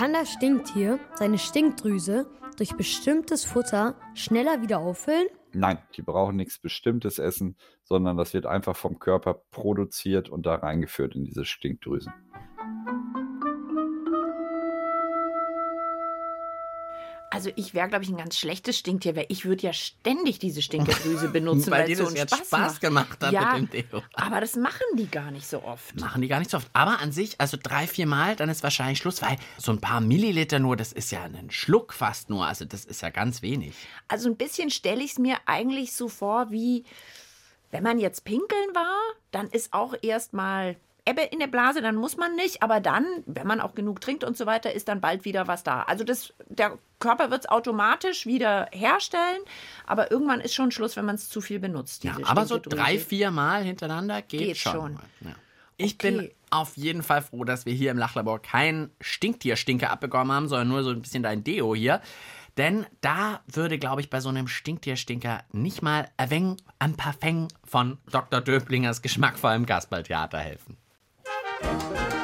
Kann 0.00 0.14
das 0.14 0.32
Stinktier 0.32 0.98
seine 1.12 1.36
Stinkdrüse 1.36 2.26
durch 2.56 2.74
bestimmtes 2.74 3.44
Futter 3.44 3.96
schneller 4.14 4.62
wieder 4.62 4.78
auffüllen? 4.78 5.26
Nein, 5.52 5.76
die 5.94 6.00
brauchen 6.00 6.36
nichts 6.36 6.58
Bestimmtes 6.58 7.18
essen, 7.18 7.54
sondern 7.84 8.16
das 8.16 8.32
wird 8.32 8.46
einfach 8.46 8.74
vom 8.74 8.98
Körper 8.98 9.42
produziert 9.50 10.30
und 10.30 10.46
da 10.46 10.54
reingeführt 10.54 11.14
in 11.16 11.24
diese 11.24 11.44
Stinkdrüsen. 11.44 12.14
Also 17.40 17.52
ich 17.56 17.72
wäre, 17.72 17.88
glaube 17.88 18.04
ich, 18.04 18.10
ein 18.10 18.18
ganz 18.18 18.36
schlechtes 18.38 18.76
Stinktier, 18.76 19.16
weil 19.16 19.24
ich 19.30 19.46
würde 19.46 19.62
ja 19.62 19.72
ständig 19.72 20.40
diese 20.40 20.60
Stinkerdrüse 20.60 21.28
benutzen, 21.32 21.70
Weil 21.70 21.80
weil, 21.80 21.86
dir 21.86 21.92
es 21.94 21.98
so 22.00 22.04
das 22.04 22.14
jetzt 22.14 22.36
Spaß, 22.36 22.46
Spaß 22.48 22.72
macht. 22.72 22.80
gemacht 22.82 23.22
hat 23.22 23.32
ja, 23.32 23.56
mit 23.56 23.72
dem 23.72 23.88
Deo. 23.90 24.02
aber 24.12 24.42
das 24.42 24.56
machen 24.56 24.84
die 24.98 25.10
gar 25.10 25.30
nicht 25.30 25.46
so 25.46 25.62
oft. 25.62 25.98
Machen 25.98 26.20
die 26.20 26.28
gar 26.28 26.38
nicht 26.38 26.50
so 26.50 26.58
oft. 26.58 26.68
Aber 26.74 26.98
an 26.98 27.12
sich, 27.12 27.40
also 27.40 27.56
drei, 27.62 27.86
vier 27.86 28.06
Mal, 28.06 28.36
dann 28.36 28.50
ist 28.50 28.62
wahrscheinlich 28.62 28.98
Schluss, 28.98 29.22
weil 29.22 29.38
so 29.56 29.72
ein 29.72 29.80
paar 29.80 30.02
Milliliter 30.02 30.58
nur, 30.58 30.76
das 30.76 30.92
ist 30.92 31.10
ja 31.12 31.22
ein 31.22 31.50
Schluck 31.50 31.94
fast 31.94 32.28
nur. 32.28 32.44
Also 32.44 32.66
das 32.66 32.84
ist 32.84 33.00
ja 33.00 33.08
ganz 33.08 33.40
wenig. 33.40 33.74
Also 34.06 34.28
ein 34.28 34.36
bisschen 34.36 34.68
stelle 34.68 35.02
ich 35.02 35.12
es 35.12 35.18
mir 35.18 35.38
eigentlich 35.46 35.94
so 35.94 36.10
vor, 36.10 36.50
wie 36.50 36.84
wenn 37.70 37.82
man 37.82 37.98
jetzt 37.98 38.26
pinkeln 38.26 38.74
war, 38.74 38.98
dann 39.30 39.48
ist 39.48 39.72
auch 39.72 39.94
erstmal 40.02 40.76
Ebbe 41.10 41.22
in 41.22 41.38
der 41.40 41.46
Blase, 41.46 41.82
dann 41.82 41.96
muss 41.96 42.16
man 42.16 42.34
nicht, 42.36 42.62
aber 42.62 42.80
dann, 42.80 43.04
wenn 43.26 43.46
man 43.46 43.60
auch 43.60 43.74
genug 43.74 44.00
trinkt 44.00 44.24
und 44.24 44.36
so 44.36 44.46
weiter, 44.46 44.72
ist 44.72 44.88
dann 44.88 45.00
bald 45.00 45.24
wieder 45.24 45.46
was 45.48 45.62
da. 45.62 45.82
Also 45.82 46.04
das, 46.04 46.32
der 46.48 46.78
Körper 46.98 47.30
wird 47.30 47.44
es 47.44 47.48
automatisch 47.50 48.26
wieder 48.26 48.68
herstellen, 48.72 49.40
aber 49.86 50.10
irgendwann 50.10 50.40
ist 50.40 50.54
schon 50.54 50.70
Schluss, 50.70 50.96
wenn 50.96 51.04
man 51.04 51.14
es 51.16 51.28
zu 51.28 51.40
viel 51.40 51.58
benutzt. 51.58 52.04
Ja, 52.04 52.16
aber 52.24 52.46
so 52.46 52.58
drei, 52.58 52.98
vier 52.98 53.30
Mal 53.30 53.64
hintereinander 53.64 54.22
geht, 54.22 54.40
Geht 54.40 54.56
schon. 54.58 54.72
schon. 54.72 54.98
Ja. 55.22 55.34
Ich 55.76 55.96
bin 55.96 56.18
Okay. 56.18 56.34
auf 56.50 56.76
jeden 56.76 57.02
Fall 57.02 57.22
froh, 57.22 57.44
dass 57.44 57.64
wir 57.64 57.72
hier 57.72 57.90
im 57.90 57.96
Lachlabor 57.98 58.40
kein 58.42 58.90
Stinktierstinke 59.00 59.88
abbekommen 59.88 60.30
haben, 60.30 60.46
sondern 60.48 60.68
nur 60.68 60.82
so 60.82 60.90
ein 60.90 61.00
bisschen 61.00 61.22
dein 61.22 61.42
Deo 61.42 61.74
hier. 61.74 62.02
Denn 62.58 62.84
da 63.00 63.40
würde, 63.46 63.78
glaube 63.78 64.02
ich, 64.02 64.10
bei 64.10 64.20
so 64.20 64.28
einem 64.28 64.46
Stinktierstinker 64.46 65.44
nicht 65.52 65.80
mal 65.80 66.08
ein 66.18 66.30
wenig 66.30 66.56
an 66.78 66.96
Parfum 66.96 67.48
von 67.64 67.96
Dr. 68.10 68.42
Döblingers 68.42 69.00
geschmackvollem 69.00 69.64
Kasperltheater 69.64 70.38
helfen. 70.38 70.76
Wenn 71.62 72.19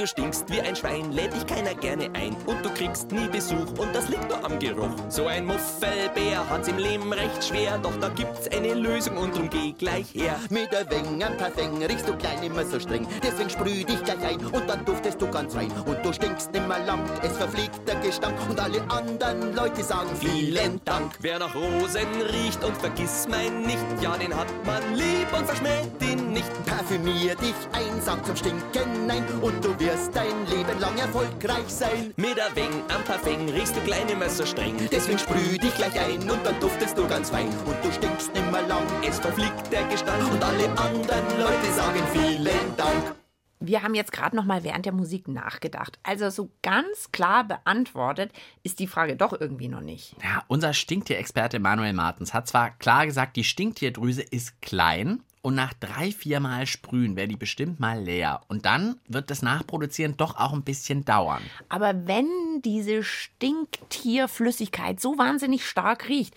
du 0.00 0.06
stinkst 0.06 0.50
wie 0.50 0.62
ein 0.62 0.74
Schwein, 0.74 1.12
lädt 1.12 1.34
dich 1.34 1.46
keiner 1.46 1.74
gerne 1.74 2.08
ein 2.14 2.34
und 2.46 2.64
du 2.64 2.70
kriegst 2.70 3.12
nie 3.12 3.28
Besuch 3.28 3.68
und 3.76 3.94
das 3.94 4.08
liegt 4.08 4.30
nur 4.30 4.42
am 4.42 4.58
Geruch. 4.58 4.88
So 5.10 5.26
ein 5.26 5.44
Muffelbär 5.44 6.48
hat's 6.48 6.68
im 6.68 6.78
Leben 6.78 7.12
recht 7.12 7.44
schwer, 7.44 7.76
doch 7.76 7.94
da 8.00 8.08
gibt's 8.08 8.48
eine 8.48 8.72
Lösung 8.72 9.18
und 9.18 9.36
drum 9.36 9.50
geh 9.50 9.72
gleich 9.72 10.14
her. 10.14 10.36
Mit 10.48 10.74
ein 10.74 10.90
wenig 10.90 11.24
an 11.24 11.36
Parfum 11.36 11.82
riechst 11.82 12.08
du 12.08 12.16
klein 12.16 12.42
immer 12.42 12.64
so 12.64 12.80
streng. 12.80 13.06
Deswegen 13.22 13.50
sprüh 13.50 13.84
dich 13.84 14.02
gleich 14.02 14.22
ein 14.24 14.46
und 14.46 14.66
dann 14.66 14.86
duftest 14.86 15.20
du 15.20 15.30
ganz 15.30 15.54
rein. 15.54 15.70
Und 15.84 15.98
du 16.02 16.14
stinkst 16.14 16.50
nimmer 16.52 16.78
lang, 16.78 17.04
es 17.22 17.36
verfliegt 17.36 17.86
der 17.86 17.96
Gestank. 17.96 18.36
Und 18.48 18.58
alle 18.58 18.80
anderen 18.90 19.54
Leute 19.54 19.84
sagen 19.84 20.08
vielen 20.18 20.80
Dank. 20.86 21.12
Wer 21.20 21.40
nach 21.40 21.54
Rosen 21.54 22.08
riecht 22.32 22.64
und 22.64 22.76
vergiss 22.78 23.28
mein 23.28 23.62
nicht, 23.62 23.84
ja, 24.00 24.16
den 24.16 24.34
hat 24.34 24.48
man 24.64 24.94
lieb 24.94 25.28
und 25.36 25.44
verschmäht 25.44 25.92
ihn 26.00 26.32
nicht. 26.32 26.50
Parfümier 26.64 27.34
dich 27.34 27.54
einsam 27.72 28.24
zum 28.24 28.36
Stinken 28.36 29.06
nein 29.06 29.24
und 29.42 29.62
du 29.62 29.78
wirst 29.78 29.89
dein 30.14 30.46
Leben 30.46 30.78
lang 30.78 30.96
erfolgreich 30.98 31.66
sein. 31.66 32.14
Mit 32.16 32.38
ein 32.40 32.54
wenig 32.54 32.82
am 32.94 33.02
Parfum 33.04 33.48
riechst 33.48 33.76
du 33.76 33.80
klein 33.80 34.08
immer 34.08 34.28
so 34.28 34.46
streng. 34.46 34.76
Deswegen 34.90 35.18
sprüh 35.18 35.58
dich 35.58 35.74
gleich 35.74 35.98
ein 35.98 36.20
und 36.30 36.44
dann 36.44 36.58
duftest 36.60 36.96
du 36.96 37.06
ganz 37.08 37.30
fein. 37.30 37.48
Und 37.66 37.76
du 37.82 37.92
stinkst 37.92 38.32
nimmer 38.34 38.62
lang, 38.62 38.84
Es 39.06 39.18
verfliegt 39.18 39.72
der 39.72 39.84
Gestank 39.88 40.32
und 40.32 40.42
alle 40.42 40.68
anderen 40.70 41.38
Leute 41.38 41.72
sagen 41.74 42.02
vielen 42.12 42.76
Dank. 42.76 43.14
Wir 43.62 43.82
haben 43.82 43.94
jetzt 43.94 44.12
gerade 44.12 44.34
noch 44.36 44.46
mal 44.46 44.64
während 44.64 44.86
der 44.86 44.92
Musik 44.92 45.28
nachgedacht. 45.28 45.98
Also 46.02 46.30
so 46.30 46.50
ganz 46.62 47.12
klar 47.12 47.44
beantwortet 47.44 48.32
ist 48.62 48.78
die 48.78 48.86
Frage 48.86 49.16
doch 49.16 49.38
irgendwie 49.38 49.68
noch 49.68 49.82
nicht. 49.82 50.16
Ja, 50.22 50.44
unser 50.48 50.72
Stinktierexperte 50.72 51.58
Manuel 51.58 51.92
Martens 51.92 52.32
hat 52.32 52.48
zwar 52.48 52.70
klar 52.70 53.04
gesagt, 53.04 53.36
die 53.36 53.44
Stinktierdrüse 53.44 54.22
ist 54.22 54.62
klein 54.62 55.22
und 55.42 55.54
nach 55.54 55.72
drei, 55.74 56.12
vier 56.12 56.40
Mal 56.40 56.66
sprühen 56.66 57.16
wäre 57.16 57.28
die 57.28 57.36
bestimmt 57.36 57.80
mal 57.80 58.00
leer. 58.02 58.42
Und 58.48 58.66
dann 58.66 59.00
wird 59.08 59.30
das 59.30 59.42
Nachproduzieren 59.42 60.16
doch 60.16 60.36
auch 60.36 60.52
ein 60.52 60.64
bisschen 60.64 61.04
dauern. 61.04 61.50
Aber 61.68 62.06
wenn 62.06 62.28
diese 62.64 63.02
Stinktierflüssigkeit 63.02 65.00
so 65.00 65.18
wahnsinnig 65.18 65.66
stark 65.66 66.08
riecht, 66.08 66.34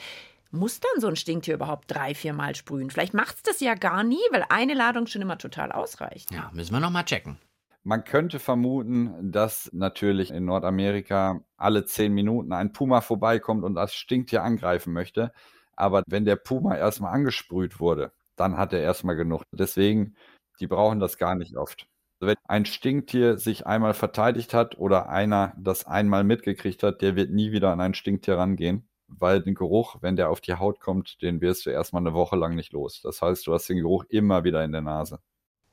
Muss 0.56 0.80
dann 0.80 1.02
so 1.02 1.08
ein 1.08 1.16
Stinktier 1.16 1.56
überhaupt 1.56 1.90
drei, 1.90 2.14
viermal 2.14 2.54
sprühen? 2.56 2.92
Vielleicht 2.92 3.16
macht 3.16 3.38
es 3.38 3.44
das 3.44 3.60
ja 3.60 3.74
gar 3.74 4.04
nie, 4.04 4.22
weil 4.32 4.46
eine 4.50 4.76
Ladung 4.76 5.08
schon 5.08 5.24
immer 5.24 5.40
total 5.40 5.72
ausreicht. 5.72 6.32
Ja, 6.32 6.52
müssen 6.54 6.74
wir 6.74 6.80
nochmal 6.80 7.06
checken. 7.06 7.40
Man 7.84 8.04
könnte 8.04 8.40
vermuten, 8.40 9.32
dass 9.32 9.70
natürlich 9.74 10.32
in 10.32 10.46
Nordamerika 10.46 11.42
alle 11.58 11.86
zehn 11.86 12.14
Minuten 12.14 12.54
ein 12.54 12.72
Puma 12.72 13.02
vorbeikommt 13.02 13.64
und 13.64 13.76
das 13.76 13.94
Stinktier 13.96 14.44
angreifen 14.44 14.94
möchte. 14.94 15.34
Aber 15.76 16.04
wenn 16.08 16.24
der 16.24 16.36
Puma 16.38 16.78
erstmal 16.78 17.14
angesprüht 17.14 17.80
wurde, 17.80 18.14
dann 18.36 18.58
hat 18.58 18.74
er 18.74 18.82
erstmal 18.82 19.16
genug. 19.16 19.44
Deswegen, 19.52 20.16
die 20.60 20.68
brauchen 20.68 21.00
das 21.00 21.18
gar 21.18 21.36
nicht 21.36 21.56
oft. 21.56 21.88
Also 22.20 22.30
wenn 22.30 22.38
ein 22.48 22.66
Stinktier 22.66 23.38
sich 23.38 23.68
einmal 23.68 23.94
verteidigt 23.94 24.54
hat 24.54 24.78
oder 24.78 25.10
einer 25.10 25.54
das 25.58 25.86
einmal 25.86 26.24
mitgekriegt 26.24 26.84
hat, 26.84 27.02
der 27.02 27.16
wird 27.16 27.32
nie 27.32 27.52
wieder 27.52 27.72
an 27.72 27.82
ein 27.82 27.94
Stinktier 27.94 28.38
rangehen, 28.38 28.88
weil 29.08 29.42
den 29.42 29.56
Geruch, 29.56 29.98
wenn 30.02 30.16
der 30.16 30.30
auf 30.30 30.40
die 30.40 30.54
Haut 30.54 30.80
kommt, 30.80 31.22
den 31.22 31.42
wirst 31.42 31.66
du 31.66 31.70
erstmal 31.70 32.02
eine 32.02 32.14
Woche 32.14 32.36
lang 32.36 32.56
nicht 32.56 32.72
los. 32.74 33.02
Das 33.04 33.22
heißt, 33.22 33.46
du 33.48 33.54
hast 33.54 33.68
den 33.68 33.78
Geruch 33.78 34.06
immer 34.10 34.44
wieder 34.44 34.64
in 34.64 34.72
der 34.72 34.82
Nase. 34.82 35.20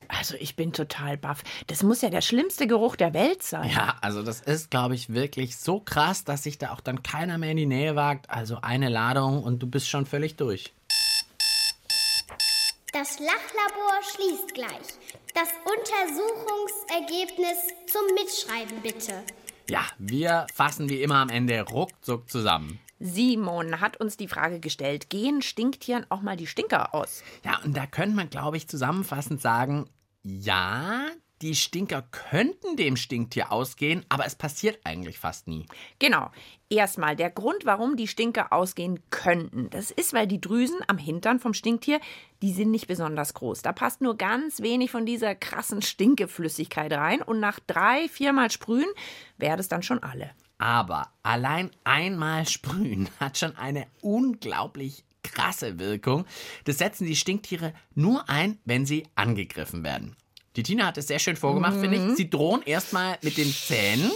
Also 0.07 0.35
ich 0.35 0.55
bin 0.55 0.73
total 0.73 1.17
baff. 1.17 1.43
Das 1.67 1.83
muss 1.83 2.01
ja 2.01 2.09
der 2.09 2.21
schlimmste 2.21 2.67
Geruch 2.67 2.97
der 2.97 3.13
Welt 3.13 3.43
sein. 3.43 3.69
Ja, 3.69 3.95
also 4.01 4.23
das 4.23 4.41
ist, 4.41 4.69
glaube 4.69 4.95
ich, 4.95 5.13
wirklich 5.13 5.55
so 5.55 5.79
krass, 5.79 6.25
dass 6.25 6.43
sich 6.43 6.57
da 6.57 6.73
auch 6.73 6.81
dann 6.81 7.01
keiner 7.01 7.37
mehr 7.37 7.51
in 7.51 7.57
die 7.57 7.65
Nähe 7.65 7.95
wagt. 7.95 8.29
Also 8.29 8.57
eine 8.61 8.89
Ladung 8.89 9.41
und 9.41 9.63
du 9.63 9.67
bist 9.67 9.87
schon 9.87 10.05
völlig 10.05 10.35
durch. 10.35 10.73
Das 12.93 13.19
Lachlabor 13.19 14.01
schließt 14.03 14.53
gleich. 14.53 14.99
Das 15.33 15.47
Untersuchungsergebnis 15.63 17.57
zum 17.87 18.01
Mitschreiben 18.13 18.81
bitte. 18.81 19.23
Ja, 19.69 19.85
wir 19.97 20.45
fassen 20.53 20.89
wie 20.89 21.01
immer 21.01 21.15
am 21.15 21.29
Ende 21.29 21.61
ruckzuck 21.61 22.29
zusammen. 22.29 22.81
Simon 22.99 23.79
hat 23.79 23.95
uns 24.01 24.17
die 24.17 24.27
Frage 24.27 24.59
gestellt, 24.59 25.09
gehen 25.09 25.41
Stinktieren 25.41 26.05
auch 26.09 26.21
mal 26.21 26.35
die 26.35 26.47
Stinker 26.47 26.93
aus? 26.93 27.23
Ja, 27.45 27.61
und 27.63 27.77
da 27.77 27.85
könnte 27.87 28.17
man, 28.17 28.29
glaube 28.29 28.57
ich, 28.57 28.67
zusammenfassend 28.67 29.41
sagen, 29.41 29.89
ja, 30.23 31.07
die 31.41 31.55
Stinker 31.55 32.03
könnten 32.11 32.75
dem 32.75 32.95
Stinktier 32.95 33.51
ausgehen, 33.51 34.05
aber 34.09 34.25
es 34.25 34.35
passiert 34.35 34.79
eigentlich 34.83 35.17
fast 35.17 35.47
nie. 35.47 35.65
Genau. 35.99 36.31
Erstmal 36.69 37.15
der 37.15 37.29
Grund, 37.29 37.65
warum 37.65 37.97
die 37.97 38.07
Stinker 38.07 38.53
ausgehen 38.53 38.99
könnten. 39.09 39.69
Das 39.71 39.91
ist, 39.91 40.13
weil 40.13 40.27
die 40.27 40.39
Drüsen 40.39 40.79
am 40.87 40.97
Hintern 40.97 41.39
vom 41.39 41.53
Stinktier, 41.53 41.99
die 42.41 42.53
sind 42.53 42.71
nicht 42.71 42.87
besonders 42.87 43.33
groß. 43.33 43.61
Da 43.61 43.73
passt 43.73 44.01
nur 44.01 44.15
ganz 44.15 44.61
wenig 44.61 44.91
von 44.91 45.05
dieser 45.05 45.35
krassen 45.35 45.81
Stinkeflüssigkeit 45.81 46.93
rein 46.93 47.21
und 47.21 47.39
nach 47.39 47.59
drei, 47.59 48.07
viermal 48.07 48.51
sprühen 48.51 48.89
wäre 49.37 49.57
das 49.57 49.67
dann 49.67 49.83
schon 49.83 50.01
alle. 50.01 50.31
Aber 50.59 51.09
allein 51.23 51.71
einmal 51.83 52.47
sprühen 52.47 53.09
hat 53.19 53.37
schon 53.37 53.57
eine 53.57 53.87
unglaublich 54.01 55.03
krasse 55.23 55.79
Wirkung. 55.79 56.25
Das 56.65 56.77
setzen 56.77 57.05
die 57.05 57.15
Stinktiere 57.15 57.73
nur 57.95 58.29
ein, 58.29 58.59
wenn 58.65 58.85
sie 58.85 59.07
angegriffen 59.15 59.83
werden. 59.83 60.15
Die 60.55 60.63
Tina 60.63 60.87
hat 60.87 60.97
es 60.97 61.07
sehr 61.07 61.19
schön 61.19 61.37
vorgemacht, 61.37 61.77
finde 61.79 61.97
ich. 61.97 62.17
Sie 62.17 62.29
drohen 62.29 62.61
erstmal 62.63 63.17
mit 63.21 63.37
den 63.37 63.51
Zähnen 63.51 64.11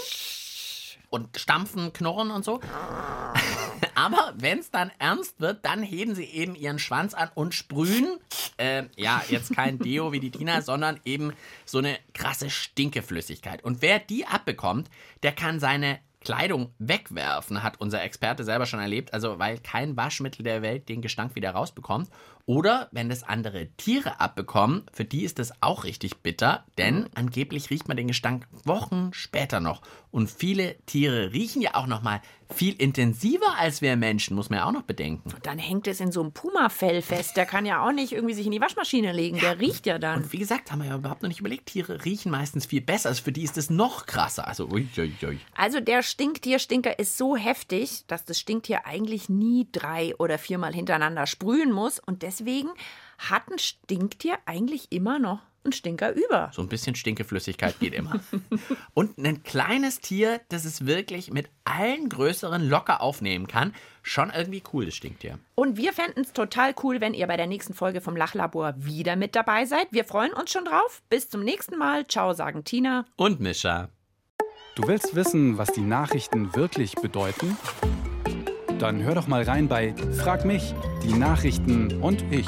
und 1.10 1.40
stampfen, 1.40 1.94
knurren 1.94 2.30
und 2.30 2.44
so. 2.44 2.60
Aber 3.96 4.34
wenn 4.36 4.60
es 4.60 4.70
dann 4.70 4.92
ernst 5.00 5.40
wird, 5.40 5.66
dann 5.66 5.82
heben 5.82 6.14
sie 6.14 6.26
eben 6.26 6.56
ihren 6.56 6.80
Schwanz 6.80 7.14
an 7.14 7.30
und 7.36 7.54
sprühen. 7.54 8.20
Äh, 8.58 8.84
ja, 8.98 9.24
jetzt 9.30 9.56
kein 9.56 9.80
Deo 9.80 10.12
wie 10.12 10.20
die 10.20 10.32
Tina, 10.32 10.62
sondern 10.62 11.00
eben 11.06 11.32
so 11.64 11.78
eine 11.78 11.98
krasse 12.14 12.50
Stinkeflüssigkeit. 12.50 13.64
Und 13.64 13.82
wer 13.82 14.00
die 14.00 14.26
abbekommt, 14.26 14.90
der 15.24 15.32
kann 15.32 15.62
seine 15.62 16.00
Kleidung 16.26 16.74
wegwerfen, 16.80 17.64
hat 17.64 17.80
unser 17.80 18.04
Experte 18.04 18.44
selber 18.44 18.66
schon 18.66 18.80
erlebt. 18.82 19.14
Also, 19.14 19.40
weil 19.40 19.60
kein 19.60 19.96
Waschmittel 19.96 20.44
der 20.44 20.62
Welt 20.62 20.90
den 20.90 21.02
Gestank 21.02 21.36
wieder 21.36 21.52
rausbekommt. 21.52 22.10
Oder 22.48 22.90
wenn 22.92 23.10
das 23.10 23.24
andere 23.24 23.68
Tiere 23.78 24.20
abbekommen, 24.20 24.84
für 24.94 25.04
die 25.04 25.24
ist 25.24 25.40
das 25.40 25.64
auch 25.64 25.84
richtig 25.84 26.18
bitter, 26.18 26.64
denn 26.78 27.10
angeblich 27.16 27.72
riecht 27.72 27.88
man 27.88 27.98
den 27.98 28.08
Gestank 28.08 28.48
Wochen 28.64 29.10
später 29.14 29.60
noch. 29.60 29.82
Und 30.12 30.30
viele 30.30 30.78
Tiere 30.86 31.34
riechen 31.34 31.62
ja 31.62 31.76
auch 31.76 31.88
noch 31.88 32.02
mal 32.02 32.22
viel 32.54 32.76
intensiver 32.76 33.58
als 33.58 33.82
wir 33.82 33.96
Menschen, 33.96 34.36
muss 34.36 34.50
man 34.50 34.60
ja 34.60 34.66
auch 34.66 34.72
noch 34.72 34.84
bedenken. 34.84 35.34
Dann 35.44 35.58
hängt 35.58 35.88
es 35.88 36.00
in 36.00 36.12
so 36.12 36.22
einem 36.22 36.32
Puma-Fell 36.32 37.02
fest. 37.02 37.38
Der 37.38 37.46
kann 37.46 37.66
ja 37.66 37.86
auch 37.86 37.92
nicht 37.92 38.14
irgendwie 38.14 38.36
sich 38.36 38.46
in 38.46 38.52
die 38.52 38.62
Waschmaschine 38.62 39.12
legen. 39.12 39.40
Der 39.40 39.60
riecht 39.60 39.86
ja 39.86 39.98
dann. 39.98 40.24
Und 40.24 40.34
wie 40.34 40.38
gesagt, 40.38 40.72
haben 40.72 40.82
wir 40.82 40.90
ja 40.90 40.96
überhaupt 40.96 41.24
noch 41.24 41.28
nicht 41.28 41.40
überlegt, 41.40 41.66
Tiere 41.68 42.06
riechen 42.06 42.32
meistens 42.32 42.66
viel 42.66 42.82
besser. 42.82 43.10
Also 43.10 43.24
für 43.24 43.32
die 43.32 43.44
ist 43.44 43.58
das 43.58 43.70
noch 43.70 44.06
krasser. 44.06 44.48
Also 44.48 44.70
ui, 44.70 44.88
ui, 44.98 45.14
ui. 45.24 45.40
Also 45.56 45.80
der 45.80 46.04
Stinktierstinker 46.04 47.00
ist 47.00 47.18
so 47.18 47.36
heftig, 47.36 48.06
dass 48.08 48.26
das 48.26 48.40
Stinktier 48.40 48.86
eigentlich 48.86 49.28
nie 49.28 49.68
drei 49.72 50.16
oder 50.18 50.38
viermal 50.38 50.74
hintereinander 50.74 51.26
sprühen 51.26 51.72
muss. 51.72 52.00
Und 52.00 52.22
deswegen 52.36 52.70
hat 53.18 53.50
ein 53.50 53.60
Stinktier 53.60 54.38
eigentlich 54.46 54.92
immer 54.92 55.20
noch 55.20 55.40
einen 55.64 55.74
Stinker 55.74 56.14
über. 56.14 56.52
So 56.54 56.62
ein 56.62 56.68
bisschen 56.68 56.96
Stinkeflüssigkeit 56.96 57.80
geht 57.80 57.94
immer. 57.96 58.20
Und 58.94 59.18
ein 59.18 59.42
kleines 59.42 60.00
Tier, 60.00 60.42
das 60.50 60.64
es 60.64 60.86
wirklich 60.86 61.32
mit 61.32 61.50
allen 61.64 62.08
größeren 62.10 62.70
locker 62.70 63.02
aufnehmen 63.02 63.48
kann. 63.48 63.74
Schon 64.04 64.30
irgendwie 64.30 64.62
cool, 64.74 64.86
das 64.86 64.96
Stinktier. 64.96 65.40
Und 65.56 65.78
wir 65.78 65.92
fänden 65.92 66.24
es 66.24 66.34
total 66.34 66.76
cool, 66.84 67.02
wenn 67.02 67.16
ihr 67.16 67.26
bei 67.26 67.38
der 67.38 67.48
nächsten 67.48 67.74
Folge 67.74 68.00
vom 68.00 68.16
Lachlabor 68.16 68.76
wieder 68.78 69.16
mit 69.16 69.36
dabei 69.36 69.66
seid. 69.66 69.88
Wir 69.90 70.06
freuen 70.06 70.34
uns 70.34 70.52
schon 70.52 70.66
drauf. 70.66 71.02
Bis 71.10 71.30
zum 71.30 71.44
nächsten 71.44 71.78
Mal. 71.80 72.06
Ciao, 72.06 72.34
sagen 72.34 72.64
Tina. 72.64 73.06
Und 73.16 73.40
Mischa. 73.40 73.90
Du 74.76 74.88
willst 74.88 75.16
wissen, 75.16 75.58
was 75.58 75.72
die 75.72 75.82
Nachrichten 75.82 76.54
wirklich 76.56 76.94
bedeuten? 76.96 77.58
Dann 78.80 79.02
hör 79.04 79.16
doch 79.16 79.28
mal 79.28 79.44
rein 79.44 79.70
bei 79.70 79.94
Frag 80.18 80.44
mich, 80.44 80.74
die 81.04 81.14
Nachrichten 81.14 82.02
und 82.02 82.26
ich. 82.30 82.48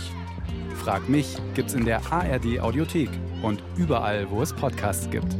Frag 0.76 1.08
mich 1.08 1.38
gibt's 1.54 1.74
in 1.74 1.86
der 1.86 2.02
ARD 2.12 2.60
Audiothek 2.60 3.10
und 3.42 3.64
überall, 3.78 4.30
wo 4.30 4.42
es 4.42 4.52
Podcasts 4.52 5.10
gibt. 5.10 5.38